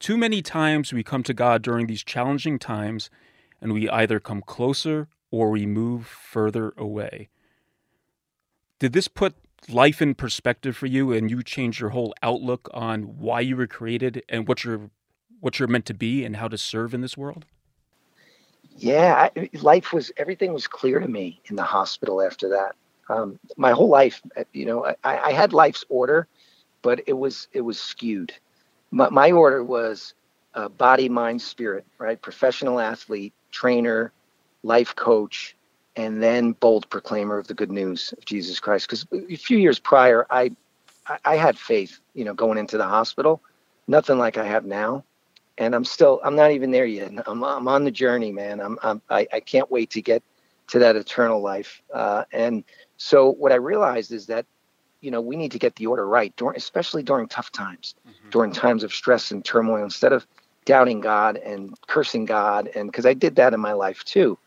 Too 0.00 0.16
many 0.16 0.42
times 0.42 0.92
we 0.92 1.04
come 1.04 1.22
to 1.22 1.32
God 1.32 1.62
during 1.62 1.86
these 1.86 2.02
challenging 2.02 2.58
times 2.58 3.08
and 3.60 3.72
we 3.72 3.88
either 3.88 4.18
come 4.18 4.42
closer 4.42 5.06
or 5.30 5.50
we 5.50 5.64
move 5.64 6.08
further 6.08 6.74
away. 6.76 7.28
Did 8.80 8.94
this 8.94 9.06
put 9.06 9.36
life 9.68 10.02
in 10.02 10.16
perspective 10.16 10.76
for 10.76 10.86
you 10.86 11.12
and 11.12 11.30
you 11.30 11.40
change 11.44 11.78
your 11.78 11.90
whole 11.90 12.12
outlook 12.20 12.68
on 12.74 13.02
why 13.18 13.40
you 13.40 13.56
were 13.56 13.68
created 13.68 14.24
and 14.28 14.48
what 14.48 14.64
you're 14.64 14.90
what 15.38 15.58
you're 15.58 15.68
meant 15.68 15.86
to 15.86 15.94
be 15.94 16.24
and 16.24 16.36
how 16.36 16.48
to 16.48 16.58
serve 16.58 16.94
in 16.94 17.00
this 17.00 17.16
world? 17.16 17.46
Yeah, 18.76 19.28
I, 19.36 19.50
life 19.60 19.92
was 19.92 20.10
everything 20.16 20.52
was 20.52 20.66
clear 20.66 20.98
to 20.98 21.06
me 21.06 21.40
in 21.44 21.54
the 21.54 21.62
hospital 21.62 22.20
after 22.20 22.48
that 22.48 22.74
um, 23.08 23.38
my 23.56 23.72
whole 23.72 23.88
life, 23.88 24.22
you 24.52 24.66
know, 24.66 24.86
I, 25.04 25.18
I, 25.18 25.32
had 25.32 25.52
life's 25.52 25.84
order, 25.88 26.28
but 26.82 27.02
it 27.06 27.14
was 27.14 27.48
it 27.52 27.62
was 27.62 27.78
skewed. 27.78 28.32
My, 28.90 29.08
my 29.10 29.32
order 29.32 29.64
was 29.64 30.14
uh, 30.54 30.68
body, 30.68 31.08
mind, 31.08 31.42
spirit, 31.42 31.84
right? 31.98 32.20
Professional 32.20 32.78
athlete, 32.78 33.32
trainer, 33.50 34.12
life 34.62 34.94
coach, 34.94 35.56
and 35.96 36.22
then 36.22 36.52
bold 36.52 36.88
proclaimer 36.90 37.38
of 37.38 37.48
the 37.48 37.54
good 37.54 37.70
news 37.70 38.14
of 38.16 38.24
Jesus 38.24 38.60
Christ. 38.60 38.86
Because 38.88 39.06
a 39.12 39.36
few 39.36 39.58
years 39.58 39.78
prior, 39.78 40.26
I 40.30 40.52
I 41.24 41.36
had 41.36 41.58
faith, 41.58 41.98
you 42.14 42.24
know, 42.24 42.34
going 42.34 42.58
into 42.58 42.78
the 42.78 42.86
hospital, 42.86 43.42
nothing 43.88 44.18
like 44.18 44.38
I 44.38 44.46
have 44.46 44.64
now. 44.64 45.04
And 45.58 45.74
I'm 45.74 45.84
still, 45.84 46.20
I'm 46.24 46.36
not 46.36 46.52
even 46.52 46.70
there 46.70 46.86
yet. 46.86 47.12
I'm, 47.26 47.44
I'm 47.44 47.68
on 47.68 47.84
the 47.84 47.90
journey, 47.90 48.32
man. 48.32 48.60
I'm, 48.60 48.78
I'm 48.82 49.02
I, 49.10 49.26
I 49.32 49.40
can't 49.40 49.70
wait 49.70 49.90
to 49.90 50.02
get 50.02 50.22
to 50.68 50.78
that 50.78 50.96
eternal 50.96 51.42
life. 51.42 51.82
Uh, 51.92 52.24
and 52.32 52.64
so 53.02 53.32
what 53.32 53.50
I 53.50 53.56
realized 53.56 54.12
is 54.12 54.26
that, 54.26 54.46
you 55.00 55.10
know, 55.10 55.20
we 55.20 55.34
need 55.34 55.50
to 55.50 55.58
get 55.58 55.74
the 55.74 55.88
order 55.88 56.06
right, 56.06 56.32
during, 56.36 56.56
especially 56.56 57.02
during 57.02 57.26
tough 57.26 57.50
times, 57.50 57.96
mm-hmm. 58.08 58.30
during 58.30 58.52
times 58.52 58.84
of 58.84 58.94
stress 58.94 59.32
and 59.32 59.44
turmoil. 59.44 59.82
Instead 59.82 60.12
of 60.12 60.24
doubting 60.66 61.00
God 61.00 61.36
and 61.36 61.74
cursing 61.88 62.26
God, 62.26 62.70
and 62.76 62.88
because 62.88 63.04
I 63.04 63.14
did 63.14 63.34
that 63.36 63.54
in 63.54 63.58
my 63.58 63.72
life 63.72 64.04
too, 64.04 64.38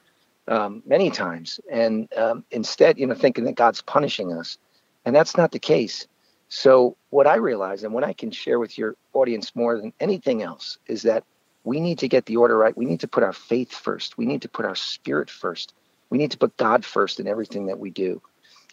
um, 0.47 0.81
many 0.85 1.11
times, 1.11 1.59
and 1.69 2.07
um, 2.15 2.45
instead, 2.49 2.97
you 2.97 3.05
know, 3.05 3.13
thinking 3.13 3.43
that 3.43 3.55
God's 3.55 3.81
punishing 3.81 4.31
us, 4.31 4.57
and 5.03 5.13
that's 5.13 5.35
not 5.35 5.51
the 5.51 5.59
case. 5.59 6.07
So, 6.47 6.95
what 7.09 7.27
I 7.27 7.35
realize 7.35 7.83
and 7.83 7.93
what 7.93 8.05
I 8.05 8.13
can 8.13 8.31
share 8.31 8.57
with 8.57 8.77
your 8.77 8.95
audience 9.11 9.53
more 9.53 9.77
than 9.77 9.91
anything 9.99 10.43
else 10.43 10.77
is 10.87 11.01
that 11.01 11.25
we 11.65 11.81
need 11.81 11.99
to 11.99 12.07
get 12.07 12.25
the 12.25 12.37
order 12.37 12.57
right. 12.57 12.77
We 12.77 12.85
need 12.85 13.01
to 13.01 13.07
put 13.09 13.21
our 13.23 13.33
faith 13.33 13.73
first. 13.73 14.17
We 14.17 14.25
need 14.25 14.43
to 14.43 14.49
put 14.49 14.65
our 14.65 14.75
spirit 14.75 15.29
first. 15.29 15.73
We 16.09 16.17
need 16.17 16.31
to 16.31 16.37
put 16.37 16.55
God 16.55 16.85
first 16.85 17.19
in 17.19 17.27
everything 17.27 17.65
that 17.65 17.79
we 17.79 17.89
do. 17.89 18.21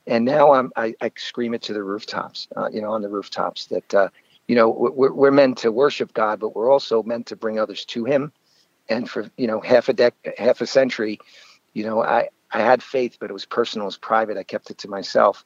And 0.07 0.25
now 0.25 0.53
I'm, 0.53 0.73
I, 0.77 0.95
I 1.01 1.12
scream 1.17 1.55
it 1.55 1.62
to 1.62 1.73
the 1.73 1.83
rooftops, 1.83 2.49
uh, 2.57 2.69
you 2.73 2.81
know, 2.81 2.93
on 2.93 3.03
the 3.03 3.09
rooftops 3.09 3.67
that, 3.67 3.95
uh, 3.95 4.09
you 4.49 4.57
know, 4.57 4.69
we're, 4.69 5.12
we're 5.12 5.31
meant 5.31 5.59
to 5.59 5.71
worship 5.71 6.12
God, 6.12 6.41
but 6.41 6.57
we're 6.57 6.71
also 6.71 7.03
meant 7.03 7.27
to 7.27 7.37
bring 7.37 7.59
others 7.59 7.85
to 7.87 8.05
Him. 8.05 8.33
And 8.88 9.09
for, 9.09 9.31
you 9.37 9.47
know, 9.47 9.61
half 9.61 9.88
a 9.88 9.95
dec, 9.95 10.12
half 10.37 10.61
a 10.61 10.67
century, 10.67 11.21
you 11.73 11.85
know, 11.85 12.03
I, 12.03 12.29
I 12.51 12.61
had 12.61 12.83
faith, 12.83 13.17
but 13.21 13.31
it 13.31 13.33
was 13.33 13.47
personal, 13.47 13.87
it 13.87 13.88
was 13.88 13.97
private. 13.97 14.37
I 14.37 14.43
kept 14.43 14.71
it 14.71 14.79
to 14.79 14.88
myself. 14.88 15.45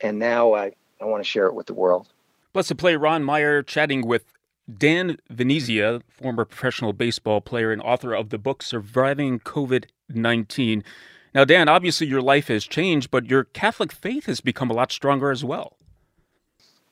And 0.00 0.18
now 0.18 0.52
I, 0.52 0.72
I 1.00 1.06
want 1.06 1.24
to 1.24 1.28
share 1.28 1.46
it 1.46 1.54
with 1.54 1.66
the 1.66 1.74
world. 1.74 2.08
Blessed 2.52 2.76
play 2.76 2.94
Ron 2.94 3.24
Meyer 3.24 3.62
chatting 3.62 4.06
with 4.06 4.24
Dan 4.72 5.18
Venezia, 5.28 6.00
former 6.08 6.44
professional 6.44 6.92
baseball 6.92 7.40
player 7.40 7.72
and 7.72 7.82
author 7.82 8.14
of 8.14 8.30
the 8.30 8.38
book 8.38 8.62
Surviving 8.62 9.40
COVID 9.40 9.86
19. 10.08 10.84
Now, 11.34 11.44
Dan, 11.44 11.68
obviously 11.68 12.06
your 12.06 12.22
life 12.22 12.46
has 12.46 12.64
changed, 12.64 13.10
but 13.10 13.26
your 13.26 13.44
Catholic 13.44 13.90
faith 13.90 14.26
has 14.26 14.40
become 14.40 14.70
a 14.70 14.74
lot 14.74 14.92
stronger 14.92 15.32
as 15.32 15.44
well. 15.44 15.76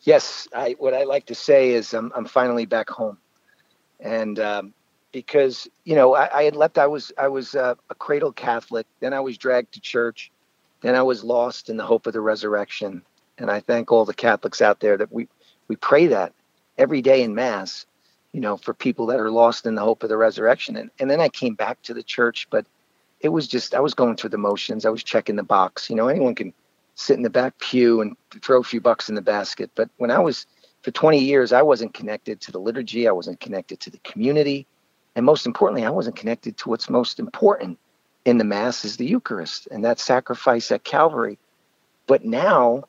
Yes, 0.00 0.48
I, 0.52 0.74
what 0.78 0.94
I 0.94 1.05
like 1.05 1.26
to 1.26 1.35
say 1.35 1.70
is 1.70 1.94
I'm, 1.94 2.12
I'm 2.16 2.24
finally 2.24 2.66
back 2.66 2.90
home, 2.90 3.18
and 4.00 4.40
um, 4.40 4.74
because 5.12 5.68
you 5.85 5.94
know 5.94 6.16
I, 6.16 6.38
I, 6.38 6.42
had 6.42 6.57
left, 6.57 6.76
I 6.76 6.88
was 6.88 7.12
I 7.16 7.28
was 7.28 7.55
uh, 7.55 7.76
a 7.88 7.94
cradle 7.94 8.33
Catholic, 8.33 8.88
then 8.98 9.12
I 9.12 9.20
was 9.20 9.38
dragged 9.38 9.74
to 9.74 9.81
church, 9.81 10.33
then 10.81 10.96
I 10.96 11.02
was 11.02 11.22
lost 11.22 11.70
in 11.70 11.76
the 11.76 11.85
hope 11.85 12.09
of 12.09 12.14
the 12.14 12.20
resurrection, 12.20 13.02
and 13.38 13.48
I 13.48 13.61
thank 13.61 13.92
all 13.92 14.05
the 14.05 14.12
Catholics 14.12 14.61
out 14.61 14.81
there 14.81 14.96
that 14.96 15.12
we 15.12 15.28
we 15.68 15.76
pray 15.76 16.09
that 16.09 16.33
every 16.78 17.00
day 17.00 17.22
in 17.22 17.37
Mass, 17.37 17.87
you 18.33 18.40
know, 18.40 18.57
for 18.57 18.74
people 18.74 19.07
that 19.07 19.20
are 19.20 19.31
lost 19.31 19.66
in 19.66 19.76
the 19.76 19.83
hope 19.83 20.02
of 20.02 20.09
the 20.09 20.16
resurrection, 20.16 20.76
and 20.76 20.90
and 20.98 21.09
then 21.09 21.20
I 21.20 21.28
came 21.28 21.55
back 21.55 21.81
to 21.83 21.94
the 21.94 22.02
church, 22.02 22.48
but 22.50 22.66
it 23.22 23.30
was 23.30 23.46
just 23.46 23.74
I 23.74 23.80
was 23.80 23.94
going 23.94 24.16
through 24.16 24.30
the 24.30 24.38
motions. 24.38 24.85
I 24.85 24.90
was 24.90 25.02
checking 25.02 25.37
the 25.37 25.42
box. 25.42 25.88
You 25.88 25.96
know, 25.96 26.08
anyone 26.08 26.35
can 26.35 26.52
sit 26.96 27.16
in 27.16 27.22
the 27.22 27.30
back 27.30 27.58
pew 27.58 28.00
and 28.00 28.16
throw 28.42 28.61
a 28.61 28.64
few 28.64 28.80
bucks 28.80 29.08
in 29.08 29.14
the 29.14 29.22
basket. 29.22 29.70
But 29.74 29.88
when 29.96 30.11
I 30.11 30.18
was 30.18 30.46
for 30.82 30.90
20 30.90 31.18
years, 31.18 31.52
I 31.52 31.62
wasn't 31.62 31.94
connected 31.94 32.40
to 32.42 32.52
the 32.52 32.58
liturgy. 32.58 33.08
I 33.08 33.12
wasn't 33.12 33.40
connected 33.40 33.80
to 33.80 33.90
the 33.90 33.98
community, 33.98 34.66
and 35.14 35.24
most 35.24 35.46
importantly, 35.46 35.87
I 35.87 35.90
wasn't 35.90 36.16
connected 36.16 36.56
to 36.58 36.68
what's 36.68 36.90
most 36.90 37.18
important 37.18 37.78
in 38.24 38.38
the 38.38 38.44
Mass 38.44 38.85
is 38.85 38.96
the 38.96 39.06
Eucharist 39.06 39.68
and 39.70 39.85
that 39.85 39.98
sacrifice 39.98 40.70
at 40.70 40.85
Calvary. 40.85 41.38
But 42.06 42.24
now, 42.24 42.85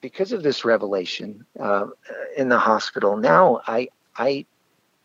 because 0.00 0.32
of 0.32 0.42
this 0.42 0.64
revelation 0.64 1.46
uh, 1.58 1.86
in 2.36 2.48
the 2.48 2.58
hospital, 2.58 3.16
now 3.16 3.60
I 3.66 3.88
I 4.16 4.46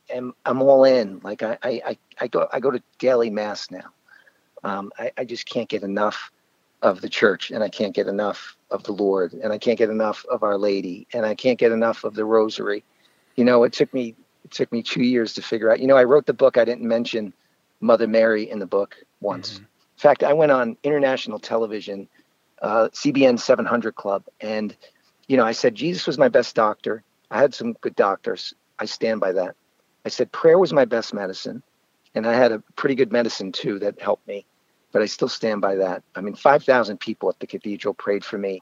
am 0.09 0.33
I'm 0.45 0.61
all 0.61 0.85
in. 0.85 1.19
Like 1.23 1.43
I 1.43 1.57
I 1.61 1.97
I 2.19 2.27
go 2.27 2.47
I 2.51 2.59
go 2.59 2.71
to 2.71 2.81
daily 2.99 3.29
Mass 3.29 3.69
now. 3.69 3.91
Um, 4.63 4.91
I, 4.97 5.11
I 5.17 5.25
just 5.25 5.45
can't 5.45 5.69
get 5.69 5.83
enough 5.83 6.31
of 6.81 7.01
the 7.01 7.09
church 7.09 7.51
and 7.51 7.63
I 7.63 7.69
can't 7.69 7.93
get 7.93 8.07
enough 8.07 8.57
of 8.71 8.83
the 8.83 8.91
Lord 8.91 9.33
and 9.33 9.53
I 9.53 9.57
can't 9.57 9.77
get 9.77 9.89
enough 9.89 10.25
of 10.29 10.43
Our 10.43 10.57
Lady 10.57 11.07
and 11.13 11.25
I 11.25 11.35
can't 11.35 11.59
get 11.59 11.71
enough 11.71 12.03
of 12.03 12.15
the 12.15 12.25
Rosary. 12.25 12.83
You 13.35 13.45
know, 13.45 13.63
it 13.63 13.73
took 13.73 13.93
me 13.93 14.15
it 14.43 14.51
took 14.51 14.71
me 14.71 14.81
two 14.81 15.03
years 15.03 15.33
to 15.35 15.41
figure 15.41 15.71
out. 15.71 15.79
You 15.79 15.87
know, 15.87 15.97
I 15.97 16.03
wrote 16.03 16.25
the 16.25 16.33
book. 16.33 16.57
I 16.57 16.65
didn't 16.65 16.87
mention 16.87 17.33
Mother 17.79 18.07
Mary 18.07 18.49
in 18.49 18.59
the 18.59 18.65
book 18.65 18.95
once. 19.19 19.53
Mm-hmm. 19.53 19.63
In 19.63 19.99
fact, 19.99 20.23
I 20.23 20.33
went 20.33 20.51
on 20.51 20.77
international 20.83 21.37
television, 21.37 22.07
uh, 22.61 22.89
CBN 22.91 23.39
700 23.39 23.95
Club, 23.95 24.23
and 24.39 24.75
you 25.27 25.37
know, 25.37 25.45
I 25.45 25.51
said 25.51 25.75
Jesus 25.75 26.07
was 26.07 26.17
my 26.17 26.27
best 26.27 26.55
doctor. 26.55 27.03
I 27.29 27.39
had 27.39 27.53
some 27.53 27.73
good 27.73 27.95
doctors. 27.95 28.53
I 28.79 28.85
stand 28.85 29.21
by 29.21 29.31
that. 29.33 29.55
I 30.05 30.09
said 30.09 30.31
prayer 30.31 30.57
was 30.57 30.73
my 30.73 30.85
best 30.85 31.13
medicine, 31.13 31.61
and 32.15 32.25
I 32.25 32.33
had 32.33 32.51
a 32.51 32.63
pretty 32.75 32.95
good 32.95 33.11
medicine 33.11 33.51
too 33.51 33.77
that 33.79 34.01
helped 34.01 34.27
me 34.27 34.45
but 34.91 35.01
I 35.01 35.05
still 35.05 35.29
stand 35.29 35.61
by 35.61 35.75
that. 35.75 36.03
I 36.15 36.21
mean, 36.21 36.35
5,000 36.35 36.99
people 36.99 37.29
at 37.29 37.39
the 37.39 37.47
cathedral 37.47 37.93
prayed 37.93 38.25
for 38.25 38.37
me. 38.37 38.61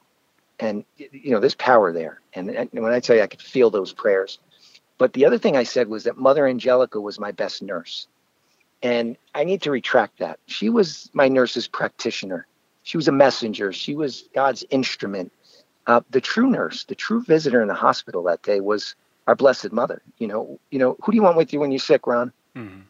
And, 0.60 0.84
you 0.98 1.32
know, 1.32 1.40
there's 1.40 1.56
power 1.56 1.94
there. 1.94 2.20
And, 2.34 2.50
and 2.50 2.70
when 2.74 2.92
I 2.92 3.00
tell 3.00 3.16
you, 3.16 3.22
I 3.22 3.28
could 3.28 3.42
feel 3.42 3.70
those 3.70 3.94
prayers. 3.94 4.40
But 4.98 5.14
the 5.14 5.26
other 5.26 5.38
thing 5.38 5.56
I 5.56 5.64
said 5.64 5.88
was 5.88 6.04
that 6.04 6.18
Mother 6.18 6.46
Angelica 6.46 7.00
was 7.00 7.20
my 7.20 7.32
best 7.32 7.62
nurse. 7.62 8.08
And 8.84 9.18
I 9.34 9.46
need 9.46 9.62
to 9.64 9.72
retract 9.72 10.20
that. 10.20 10.40
She 10.48 10.70
was 10.70 11.10
my 11.14 11.28
nurse's 11.28 11.68
practitioner. 11.68 12.46
She 12.84 12.98
was 12.98 13.08
a 13.08 13.14
messenger. 13.14 13.72
She 13.72 13.96
was 13.96 14.28
God's 14.34 14.66
instrument. 14.70 15.32
Uh, 15.88 16.02
the 16.10 16.22
true 16.22 16.50
nurse, 16.50 16.84
the 16.84 16.96
true 16.96 17.22
visitor 17.24 17.62
in 17.62 17.68
the 17.68 17.74
hospital 17.74 18.24
that 18.24 18.42
day 18.44 18.60
was 18.60 18.96
our 19.28 19.36
Blessed 19.36 19.72
Mother. 19.72 20.02
You 20.18 20.28
know, 20.28 20.60
you 20.70 20.80
know, 20.80 20.98
who 21.02 21.12
do 21.12 21.16
you 21.16 21.24
want 21.24 21.38
with 21.38 21.54
you 21.54 21.60
when 21.60 21.72
you're 21.72 21.80
sick, 21.80 22.06
Ron? 22.06 22.32
Mm-hmm. 22.56 22.82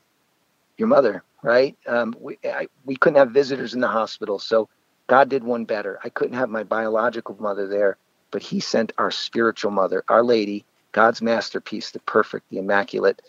Your 0.77 0.87
mother 0.87 1.23
right? 1.43 1.77
Um, 1.87 2.15
we, 2.19 2.37
I, 2.43 2.67
we 2.85 2.95
couldn't 2.95 3.19
have 3.19 3.31
visitors 3.31 3.73
in 3.73 3.81
the 3.81 3.87
hospital. 3.87 4.39
So 4.39 4.69
God 5.07 5.29
did 5.29 5.43
one 5.43 5.65
better. 5.65 5.99
I 6.03 6.09
couldn't 6.09 6.37
have 6.37 6.49
my 6.49 6.63
biological 6.63 7.35
mother 7.39 7.67
there, 7.67 7.97
but 8.31 8.41
He 8.41 8.59
sent 8.59 8.91
our 8.97 9.11
spiritual 9.11 9.71
mother, 9.71 10.03
Our 10.07 10.23
Lady, 10.23 10.65
God's 10.91 11.21
masterpiece, 11.21 11.91
the 11.91 11.99
perfect, 11.99 12.49
the 12.49 12.57
immaculate, 12.59 13.21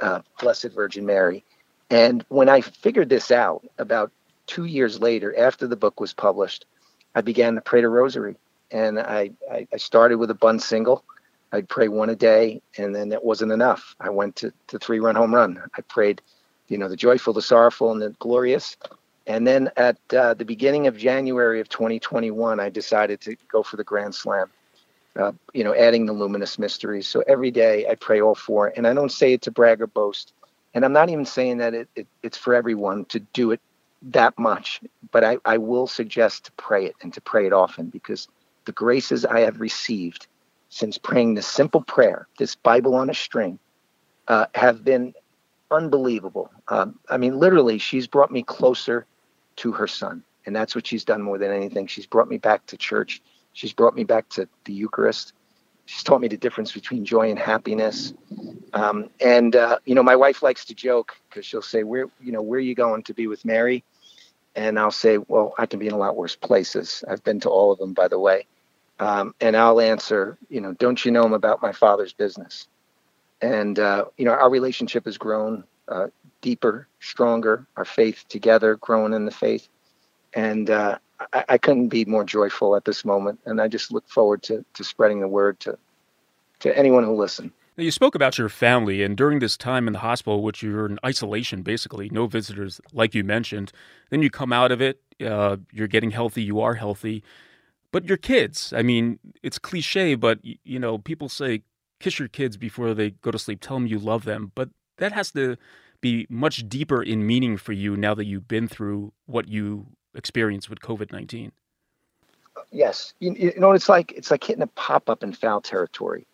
uh, 0.00 0.20
Blessed 0.40 0.72
Virgin 0.74 1.06
Mary. 1.06 1.44
And 1.90 2.24
when 2.28 2.48
I 2.48 2.62
figured 2.62 3.08
this 3.08 3.30
out 3.30 3.64
about 3.78 4.10
two 4.46 4.64
years 4.64 5.00
later, 5.00 5.38
after 5.38 5.66
the 5.66 5.76
book 5.76 6.00
was 6.00 6.12
published, 6.14 6.64
I 7.14 7.20
began 7.20 7.54
to 7.54 7.60
pray 7.60 7.82
the 7.82 7.88
rosary. 7.88 8.36
And 8.70 8.98
I, 8.98 9.30
I, 9.50 9.66
I 9.72 9.76
started 9.76 10.16
with 10.16 10.30
a 10.30 10.34
bun 10.34 10.58
single. 10.58 11.04
I'd 11.52 11.68
pray 11.68 11.88
one 11.88 12.08
a 12.08 12.16
day, 12.16 12.62
and 12.78 12.94
then 12.94 13.10
that 13.10 13.22
wasn't 13.22 13.52
enough. 13.52 13.94
I 14.00 14.08
went 14.08 14.36
to, 14.36 14.52
to 14.68 14.78
three 14.78 15.00
run 15.00 15.14
home 15.16 15.34
run. 15.34 15.62
I 15.76 15.82
prayed 15.82 16.22
you 16.72 16.78
know, 16.78 16.88
the 16.88 16.96
joyful, 16.96 17.34
the 17.34 17.42
sorrowful, 17.42 17.92
and 17.92 18.00
the 18.00 18.10
glorious. 18.18 18.78
And 19.26 19.46
then 19.46 19.70
at 19.76 19.98
uh, 20.16 20.32
the 20.32 20.44
beginning 20.46 20.86
of 20.86 20.96
January 20.96 21.60
of 21.60 21.68
2021, 21.68 22.58
I 22.58 22.70
decided 22.70 23.20
to 23.20 23.36
go 23.48 23.62
for 23.62 23.76
the 23.76 23.84
Grand 23.84 24.14
Slam, 24.14 24.50
uh, 25.14 25.32
you 25.52 25.64
know, 25.64 25.74
adding 25.74 26.06
the 26.06 26.14
luminous 26.14 26.58
mysteries. 26.58 27.06
So 27.06 27.22
every 27.28 27.50
day 27.50 27.86
I 27.88 27.94
pray 27.94 28.22
all 28.22 28.34
four. 28.34 28.72
And 28.74 28.86
I 28.86 28.94
don't 28.94 29.12
say 29.12 29.34
it 29.34 29.42
to 29.42 29.50
brag 29.50 29.82
or 29.82 29.86
boast. 29.86 30.32
And 30.72 30.82
I'm 30.82 30.94
not 30.94 31.10
even 31.10 31.26
saying 31.26 31.58
that 31.58 31.74
it, 31.74 31.88
it 31.94 32.06
it's 32.22 32.38
for 32.38 32.54
everyone 32.54 33.04
to 33.06 33.20
do 33.20 33.50
it 33.50 33.60
that 34.04 34.36
much, 34.38 34.80
but 35.12 35.22
I, 35.22 35.36
I 35.44 35.58
will 35.58 35.86
suggest 35.86 36.46
to 36.46 36.52
pray 36.52 36.86
it 36.86 36.96
and 37.02 37.12
to 37.12 37.20
pray 37.20 37.46
it 37.46 37.52
often 37.52 37.86
because 37.86 38.26
the 38.64 38.72
graces 38.72 39.26
I 39.26 39.40
have 39.40 39.60
received 39.60 40.26
since 40.70 40.96
praying 40.96 41.34
this 41.34 41.46
simple 41.46 41.82
prayer, 41.82 42.26
this 42.38 42.54
Bible 42.54 42.94
on 42.94 43.10
a 43.10 43.14
string, 43.14 43.58
uh, 44.26 44.46
have 44.54 44.82
been 44.82 45.12
unbelievable. 45.72 46.50
Um, 46.68 46.98
I 47.08 47.16
mean, 47.16 47.38
literally, 47.38 47.78
she's 47.78 48.06
brought 48.06 48.30
me 48.30 48.42
closer 48.42 49.06
to 49.56 49.72
her 49.72 49.86
son. 49.86 50.22
And 50.46 50.54
that's 50.54 50.74
what 50.74 50.86
she's 50.86 51.04
done 51.04 51.22
more 51.22 51.38
than 51.38 51.52
anything. 51.52 51.86
She's 51.86 52.06
brought 52.06 52.28
me 52.28 52.38
back 52.38 52.66
to 52.66 52.76
church. 52.76 53.22
She's 53.52 53.72
brought 53.72 53.94
me 53.94 54.04
back 54.04 54.28
to 54.30 54.48
the 54.64 54.72
Eucharist. 54.72 55.34
She's 55.86 56.02
taught 56.02 56.20
me 56.20 56.28
the 56.28 56.36
difference 56.36 56.72
between 56.72 57.04
joy 57.04 57.30
and 57.30 57.38
happiness. 57.38 58.14
Um, 58.72 59.10
and, 59.20 59.54
uh, 59.54 59.78
you 59.84 59.94
know, 59.94 60.02
my 60.02 60.16
wife 60.16 60.42
likes 60.42 60.64
to 60.66 60.74
joke 60.74 61.16
because 61.28 61.44
she'll 61.44 61.62
say, 61.62 61.82
where, 61.82 62.06
you 62.20 62.32
know, 62.32 62.42
where 62.42 62.58
are 62.58 62.60
you 62.60 62.74
going 62.74 63.02
to 63.04 63.14
be 63.14 63.26
with 63.26 63.44
Mary? 63.44 63.84
And 64.54 64.78
I'll 64.78 64.90
say, 64.90 65.18
well, 65.18 65.54
I 65.58 65.66
can 65.66 65.78
be 65.78 65.86
in 65.86 65.92
a 65.92 65.98
lot 65.98 66.16
worse 66.16 66.36
places. 66.36 67.04
I've 67.08 67.22
been 67.24 67.40
to 67.40 67.50
all 67.50 67.72
of 67.72 67.78
them, 67.78 67.94
by 67.94 68.08
the 68.08 68.18
way. 68.18 68.46
Um, 68.98 69.34
and 69.40 69.56
I'll 69.56 69.80
answer, 69.80 70.38
you 70.48 70.60
know, 70.60 70.72
don't 70.74 71.04
you 71.04 71.10
know 71.10 71.24
I'm 71.24 71.32
about 71.32 71.62
my 71.62 71.72
father's 71.72 72.12
business? 72.12 72.68
And 73.42 73.78
uh, 73.78 74.06
you 74.16 74.24
know 74.24 74.32
our 74.32 74.48
relationship 74.48 75.04
has 75.04 75.18
grown 75.18 75.64
uh, 75.88 76.06
deeper, 76.40 76.88
stronger. 77.00 77.66
Our 77.76 77.84
faith 77.84 78.24
together, 78.28 78.76
growing 78.76 79.12
in 79.12 79.26
the 79.26 79.30
faith, 79.30 79.68
and 80.32 80.70
uh, 80.70 80.98
I, 81.32 81.44
I, 81.50 81.58
couldn't 81.58 81.88
be 81.88 82.04
more 82.04 82.24
joyful 82.24 82.76
at 82.76 82.84
this 82.84 83.04
moment. 83.04 83.40
And 83.44 83.60
I 83.60 83.68
just 83.68 83.92
look 83.92 84.08
forward 84.08 84.42
to 84.44 84.64
to 84.74 84.84
spreading 84.84 85.20
the 85.20 85.28
word 85.28 85.60
to 85.60 85.76
to 86.60 86.76
anyone 86.78 87.04
who 87.04 87.14
listen. 87.14 87.52
Now, 87.76 87.84
you 87.84 87.90
spoke 87.90 88.14
about 88.14 88.36
your 88.36 88.50
family, 88.50 89.02
and 89.02 89.16
during 89.16 89.38
this 89.38 89.56
time 89.56 89.86
in 89.86 89.94
the 89.94 90.00
hospital, 90.00 90.42
which 90.42 90.62
you're 90.62 90.84
in 90.84 90.98
isolation, 91.04 91.62
basically, 91.62 92.10
no 92.10 92.26
visitors, 92.26 92.82
like 92.92 93.14
you 93.14 93.24
mentioned. 93.24 93.72
Then 94.10 94.22
you 94.22 94.28
come 94.28 94.52
out 94.52 94.70
of 94.70 94.82
it, 94.82 95.00
uh, 95.26 95.56
you're 95.72 95.88
getting 95.88 96.10
healthy, 96.10 96.42
you 96.42 96.60
are 96.60 96.74
healthy, 96.74 97.24
but 97.90 98.04
your 98.04 98.18
kids. 98.18 98.74
I 98.76 98.82
mean, 98.82 99.18
it's 99.42 99.58
cliche, 99.58 100.14
but 100.16 100.38
you 100.42 100.78
know, 100.78 100.98
people 100.98 101.30
say 101.30 101.62
kiss 102.02 102.18
your 102.18 102.28
kids 102.28 102.56
before 102.56 102.92
they 102.94 103.10
go 103.10 103.30
to 103.30 103.38
sleep. 103.38 103.60
Tell 103.60 103.76
them 103.76 103.86
you 103.86 103.98
love 103.98 104.24
them. 104.24 104.52
But 104.54 104.70
that 104.98 105.12
has 105.12 105.30
to 105.32 105.56
be 106.00 106.26
much 106.28 106.68
deeper 106.68 107.02
in 107.02 107.26
meaning 107.26 107.56
for 107.56 107.72
you 107.72 107.96
now 107.96 108.12
that 108.14 108.26
you've 108.26 108.48
been 108.48 108.68
through 108.68 109.12
what 109.26 109.48
you 109.48 109.86
experienced 110.14 110.68
with 110.68 110.80
COVID 110.80 111.12
19. 111.12 111.52
Uh, 112.56 112.60
yes. 112.70 113.14
You, 113.20 113.34
you 113.34 113.52
know, 113.56 113.72
it's 113.72 113.88
like, 113.88 114.12
it's 114.12 114.30
like 114.30 114.44
hitting 114.44 114.62
a 114.62 114.66
pop 114.66 115.08
up 115.08 115.22
in 115.22 115.32
foul 115.32 115.60
territory 115.60 116.26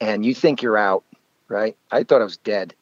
and 0.00 0.24
you 0.24 0.34
think 0.34 0.62
you're 0.62 0.78
out, 0.78 1.02
right? 1.48 1.76
I 1.90 2.04
thought 2.04 2.20
I 2.20 2.24
was 2.24 2.36
dead. 2.36 2.74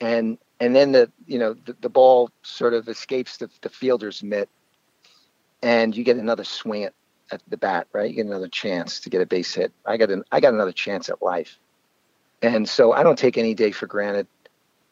And, 0.00 0.38
and 0.60 0.74
then 0.74 0.92
the, 0.92 1.10
you 1.26 1.38
know, 1.38 1.54
the, 1.54 1.76
the 1.80 1.88
ball 1.88 2.30
sort 2.42 2.72
of 2.72 2.88
escapes 2.88 3.38
the, 3.38 3.50
the 3.60 3.68
fielder's 3.68 4.22
mitt 4.22 4.48
and 5.62 5.96
you 5.96 6.04
get 6.04 6.16
another 6.16 6.44
swing 6.44 6.88
at, 7.30 7.42
the 7.48 7.56
bat, 7.56 7.86
right? 7.92 8.08
You 8.08 8.16
get 8.16 8.26
another 8.26 8.48
chance 8.48 9.00
to 9.00 9.10
get 9.10 9.20
a 9.20 9.26
base 9.26 9.54
hit. 9.54 9.72
I 9.84 9.96
got 9.96 10.10
an 10.10 10.24
I 10.32 10.40
got 10.40 10.54
another 10.54 10.72
chance 10.72 11.08
at 11.08 11.22
life. 11.22 11.58
And 12.42 12.68
so 12.68 12.92
I 12.92 13.02
don't 13.02 13.18
take 13.18 13.38
any 13.38 13.54
day 13.54 13.70
for 13.70 13.86
granted. 13.86 14.26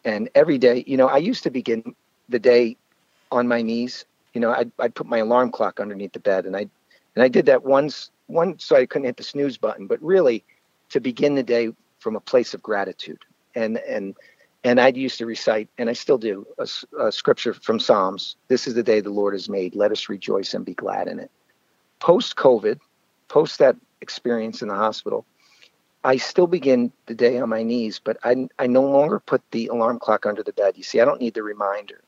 And 0.05 0.31
every 0.35 0.59
day, 0.59 0.85
you 0.87 0.97
know, 0.97 1.09
I 1.09 1.19
used 1.19 1.43
to 1.45 1.51
begin 1.51 1.95
the 2.29 2.39
day 2.39 2.77
on 3.31 3.49
my 3.49 3.63
knees. 3.63 4.05
You 4.33 4.41
know, 4.41 4.53
I'd, 4.53 4.71
I'd 4.79 4.95
put 4.95 5.07
my 5.07 5.19
alarm 5.19 5.51
clock 5.51 5.81
underneath 5.81 6.13
the 6.13 6.21
bed 6.21 6.47
and 6.47 6.57
I 6.57 6.69
and 7.15 7.23
I 7.23 7.29
did 7.29 7.47
that 7.47 7.65
once 7.65 8.11
one 8.27 8.59
so 8.59 8.77
I 8.77 8.87
couldn't 8.87 9.07
hit 9.07 9.17
the 9.17 9.23
snooze 9.23 9.57
button, 9.57 9.87
but 9.87 10.03
really 10.03 10.45
to 10.91 11.01
begin 11.01 11.35
the 11.35 11.43
day 11.43 11.73
from 11.99 12.17
a 12.17 12.21
place 12.21 12.55
of 12.55 12.63
gratitude. 12.63 13.25
And 13.55 13.79
and 13.79 14.17
and 14.65 14.81
I'd 14.81 14.97
used 14.97 15.19
to 15.19 15.27
recite, 15.27 15.69
and 15.77 15.91
I 15.91 15.93
still 15.93 16.17
do, 16.17 16.47
a, 16.59 16.67
a, 16.99 17.13
scripture 17.13 17.53
from 17.53 17.79
Psalms. 17.79 18.37
This 18.49 18.67
is 18.67 18.73
the 18.73 18.83
day 18.83 19.01
the 19.01 19.11
Lord 19.11 19.35
has 19.35 19.47
made. 19.47 19.77
Let 19.77 19.93
us 19.93 20.09
rejoice 20.09 20.55
and 20.55 20.65
be 20.65 20.73
glad 20.73 21.07
in 21.07 21.21
it. 21.21 21.31
Post 22.05 22.37
COVID, 22.37 22.79
post 23.29 23.59
that 23.61 23.77
experience 24.03 24.61
in 24.61 24.69
the 24.69 24.75
hospital, 24.75 25.25
I 26.05 26.19
still 26.19 26.47
begin 26.47 26.93
the 27.07 27.15
day 27.15 27.39
on 27.41 27.49
my 27.49 27.63
knees, 27.63 27.99
but 27.99 28.19
I, 28.23 28.47
I 28.59 28.67
no 28.67 28.83
longer 28.83 29.19
put 29.19 29.41
the 29.53 29.69
alarm 29.69 29.99
clock 29.99 30.27
under 30.27 30.43
the 30.43 30.53
bed. 30.53 30.77
You 30.77 30.83
see, 30.83 31.01
I 31.01 31.07
don't 31.07 31.19
need 31.19 31.33
the 31.33 31.43
reminder. 31.43 32.03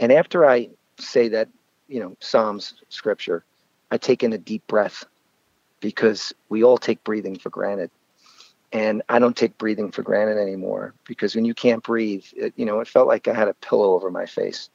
And 0.00 0.10
after 0.10 0.44
I 0.44 0.70
say 0.98 1.28
that, 1.28 1.48
you 1.86 2.00
know, 2.00 2.16
Psalms 2.18 2.74
scripture, 2.88 3.44
I 3.92 3.96
take 3.96 4.24
in 4.24 4.32
a 4.32 4.38
deep 4.38 4.66
breath 4.66 5.04
because 5.78 6.32
we 6.48 6.64
all 6.64 6.76
take 6.76 7.04
breathing 7.04 7.38
for 7.38 7.50
granted 7.50 7.92
and 8.72 9.02
I 9.08 9.20
don't 9.20 9.36
take 9.36 9.56
breathing 9.56 9.92
for 9.92 10.02
granted 10.02 10.36
anymore 10.36 10.94
because 11.06 11.36
when 11.36 11.44
you 11.44 11.54
can't 11.54 11.84
breathe, 11.84 12.24
it, 12.34 12.54
you 12.56 12.64
know, 12.64 12.80
it 12.80 12.88
felt 12.88 13.06
like 13.06 13.28
I 13.28 13.34
had 13.34 13.46
a 13.46 13.54
pillow 13.54 13.92
over 13.92 14.10
my 14.10 14.26
face, 14.26 14.70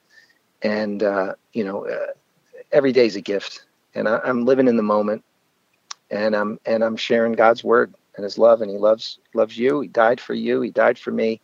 and 0.61 1.03
uh, 1.03 1.33
you 1.51 1.65
know, 1.65 1.85
uh, 1.85 2.13
every 2.71 2.91
day 2.91 3.07
is 3.07 3.15
a 3.15 3.21
gift, 3.21 3.65
and 3.97 4.07
I, 4.07 4.19
am 4.25 4.45
living 4.45 4.67
in 4.67 4.77
the 4.77 4.83
moment, 4.83 5.23
and 6.11 6.35
I'm 6.35 6.59
and 6.65 6.83
I'm 6.83 6.95
sharing 6.95 7.33
God's 7.33 7.63
word 7.63 7.93
and 8.15 8.23
His 8.23 8.37
love, 8.37 8.61
and 8.61 8.69
He 8.69 8.77
loves 8.77 9.19
loves 9.33 9.57
you. 9.57 9.81
He 9.81 9.87
died 9.87 10.21
for 10.21 10.33
you. 10.33 10.61
He 10.61 10.69
died 10.69 10.99
for 10.99 11.11
me, 11.11 11.41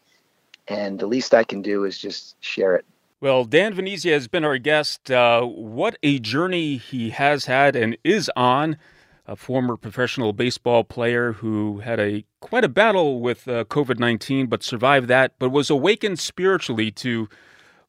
and 0.67 0.99
the 0.99 1.07
least 1.07 1.33
I 1.33 1.43
can 1.43 1.61
do 1.61 1.83
is 1.83 1.97
just 1.97 2.35
share 2.41 2.75
it. 2.75 2.85
Well, 3.19 3.45
Dan 3.45 3.73
Venezia 3.73 4.13
has 4.13 4.27
been 4.27 4.43
our 4.43 4.57
guest. 4.57 5.09
Uh, 5.09 5.43
what 5.43 5.97
a 6.03 6.19
journey 6.19 6.77
he 6.77 7.09
has 7.09 7.45
had 7.45 7.75
and 7.75 7.97
is 8.03 8.29
on 8.35 8.77
a 9.25 9.35
former 9.35 9.77
professional 9.77 10.33
baseball 10.33 10.83
player 10.83 11.31
who 11.33 11.79
had 11.79 11.99
a 11.99 12.25
quite 12.41 12.65
a 12.65 12.69
battle 12.69 13.21
with 13.21 13.47
uh, 13.47 13.63
COVID 13.65 13.97
nineteen, 13.97 14.45
but 14.45 14.61
survived 14.61 15.07
that, 15.07 15.33
but 15.39 15.49
was 15.49 15.69
awakened 15.69 16.19
spiritually 16.19 16.91
to 16.91 17.29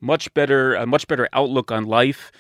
much 0.01 0.33
better 0.33 0.75
a 0.75 0.87
much 0.87 1.07
better 1.07 1.29
outlook 1.33 1.71
on 1.71 1.85
life. 1.85 2.33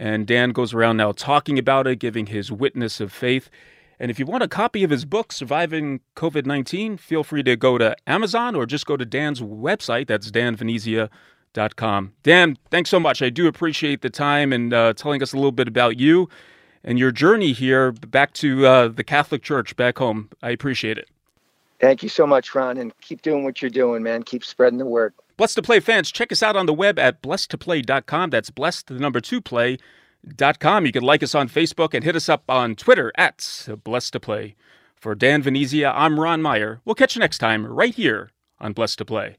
And 0.00 0.26
Dan 0.26 0.52
goes 0.52 0.72
around 0.72 0.96
now 0.96 1.12
talking 1.12 1.58
about 1.58 1.86
it, 1.86 1.96
giving 1.96 2.24
his 2.24 2.50
witness 2.50 3.00
of 3.00 3.12
faith. 3.12 3.50
And 3.98 4.10
if 4.10 4.18
you 4.18 4.24
want 4.24 4.42
a 4.42 4.48
copy 4.48 4.82
of 4.82 4.88
his 4.88 5.04
book, 5.04 5.30
Surviving 5.30 6.00
COVID 6.16 6.46
19, 6.46 6.96
feel 6.96 7.22
free 7.22 7.42
to 7.42 7.54
go 7.54 7.76
to 7.76 7.94
Amazon 8.06 8.54
or 8.56 8.64
just 8.64 8.86
go 8.86 8.96
to 8.96 9.04
Dan's 9.04 9.42
website. 9.42 10.06
That's 10.06 10.30
danvenezia.com. 10.30 12.14
Dan, 12.22 12.56
thanks 12.70 12.88
so 12.88 12.98
much. 12.98 13.20
I 13.20 13.28
do 13.28 13.46
appreciate 13.46 14.00
the 14.00 14.08
time 14.08 14.54
and 14.54 14.72
uh, 14.72 14.94
telling 14.94 15.22
us 15.22 15.34
a 15.34 15.36
little 15.36 15.52
bit 15.52 15.68
about 15.68 16.00
you 16.00 16.30
and 16.82 16.98
your 16.98 17.10
journey 17.10 17.52
here 17.52 17.92
back 17.92 18.32
to 18.34 18.66
uh, 18.66 18.88
the 18.88 19.04
Catholic 19.04 19.42
Church 19.42 19.76
back 19.76 19.98
home. 19.98 20.30
I 20.42 20.48
appreciate 20.48 20.96
it. 20.96 21.10
Thank 21.78 22.02
you 22.02 22.08
so 22.08 22.26
much, 22.26 22.54
Ron, 22.54 22.78
and 22.78 22.98
keep 23.02 23.20
doing 23.20 23.44
what 23.44 23.60
you're 23.60 23.70
doing, 23.70 24.02
man. 24.02 24.22
Keep 24.22 24.46
spreading 24.46 24.78
the 24.78 24.86
word. 24.86 25.12
Blessed 25.40 25.54
to 25.54 25.62
Play 25.62 25.80
fans, 25.80 26.12
check 26.12 26.30
us 26.32 26.42
out 26.42 26.54
on 26.54 26.66
the 26.66 26.74
web 26.74 26.98
at 26.98 27.22
blessedtoplay.com. 27.22 28.28
That's 28.28 28.50
blessed, 28.50 28.88
the 28.88 28.98
number 28.98 29.20
two 29.20 29.40
play.com. 29.40 30.84
You 30.84 30.92
can 30.92 31.02
like 31.02 31.22
us 31.22 31.34
on 31.34 31.48
Facebook 31.48 31.94
and 31.94 32.04
hit 32.04 32.14
us 32.14 32.28
up 32.28 32.44
on 32.46 32.74
Twitter 32.74 33.10
at 33.16 33.66
Blessed 33.82 34.12
to 34.12 34.20
Play. 34.20 34.54
For 34.96 35.14
Dan 35.14 35.40
Venezia, 35.42 35.92
I'm 35.92 36.20
Ron 36.20 36.42
Meyer. 36.42 36.82
We'll 36.84 36.94
catch 36.94 37.16
you 37.16 37.20
next 37.20 37.38
time 37.38 37.64
right 37.64 37.94
here 37.94 38.32
on 38.60 38.74
Blessed 38.74 38.98
to 38.98 39.06
Play. 39.06 39.38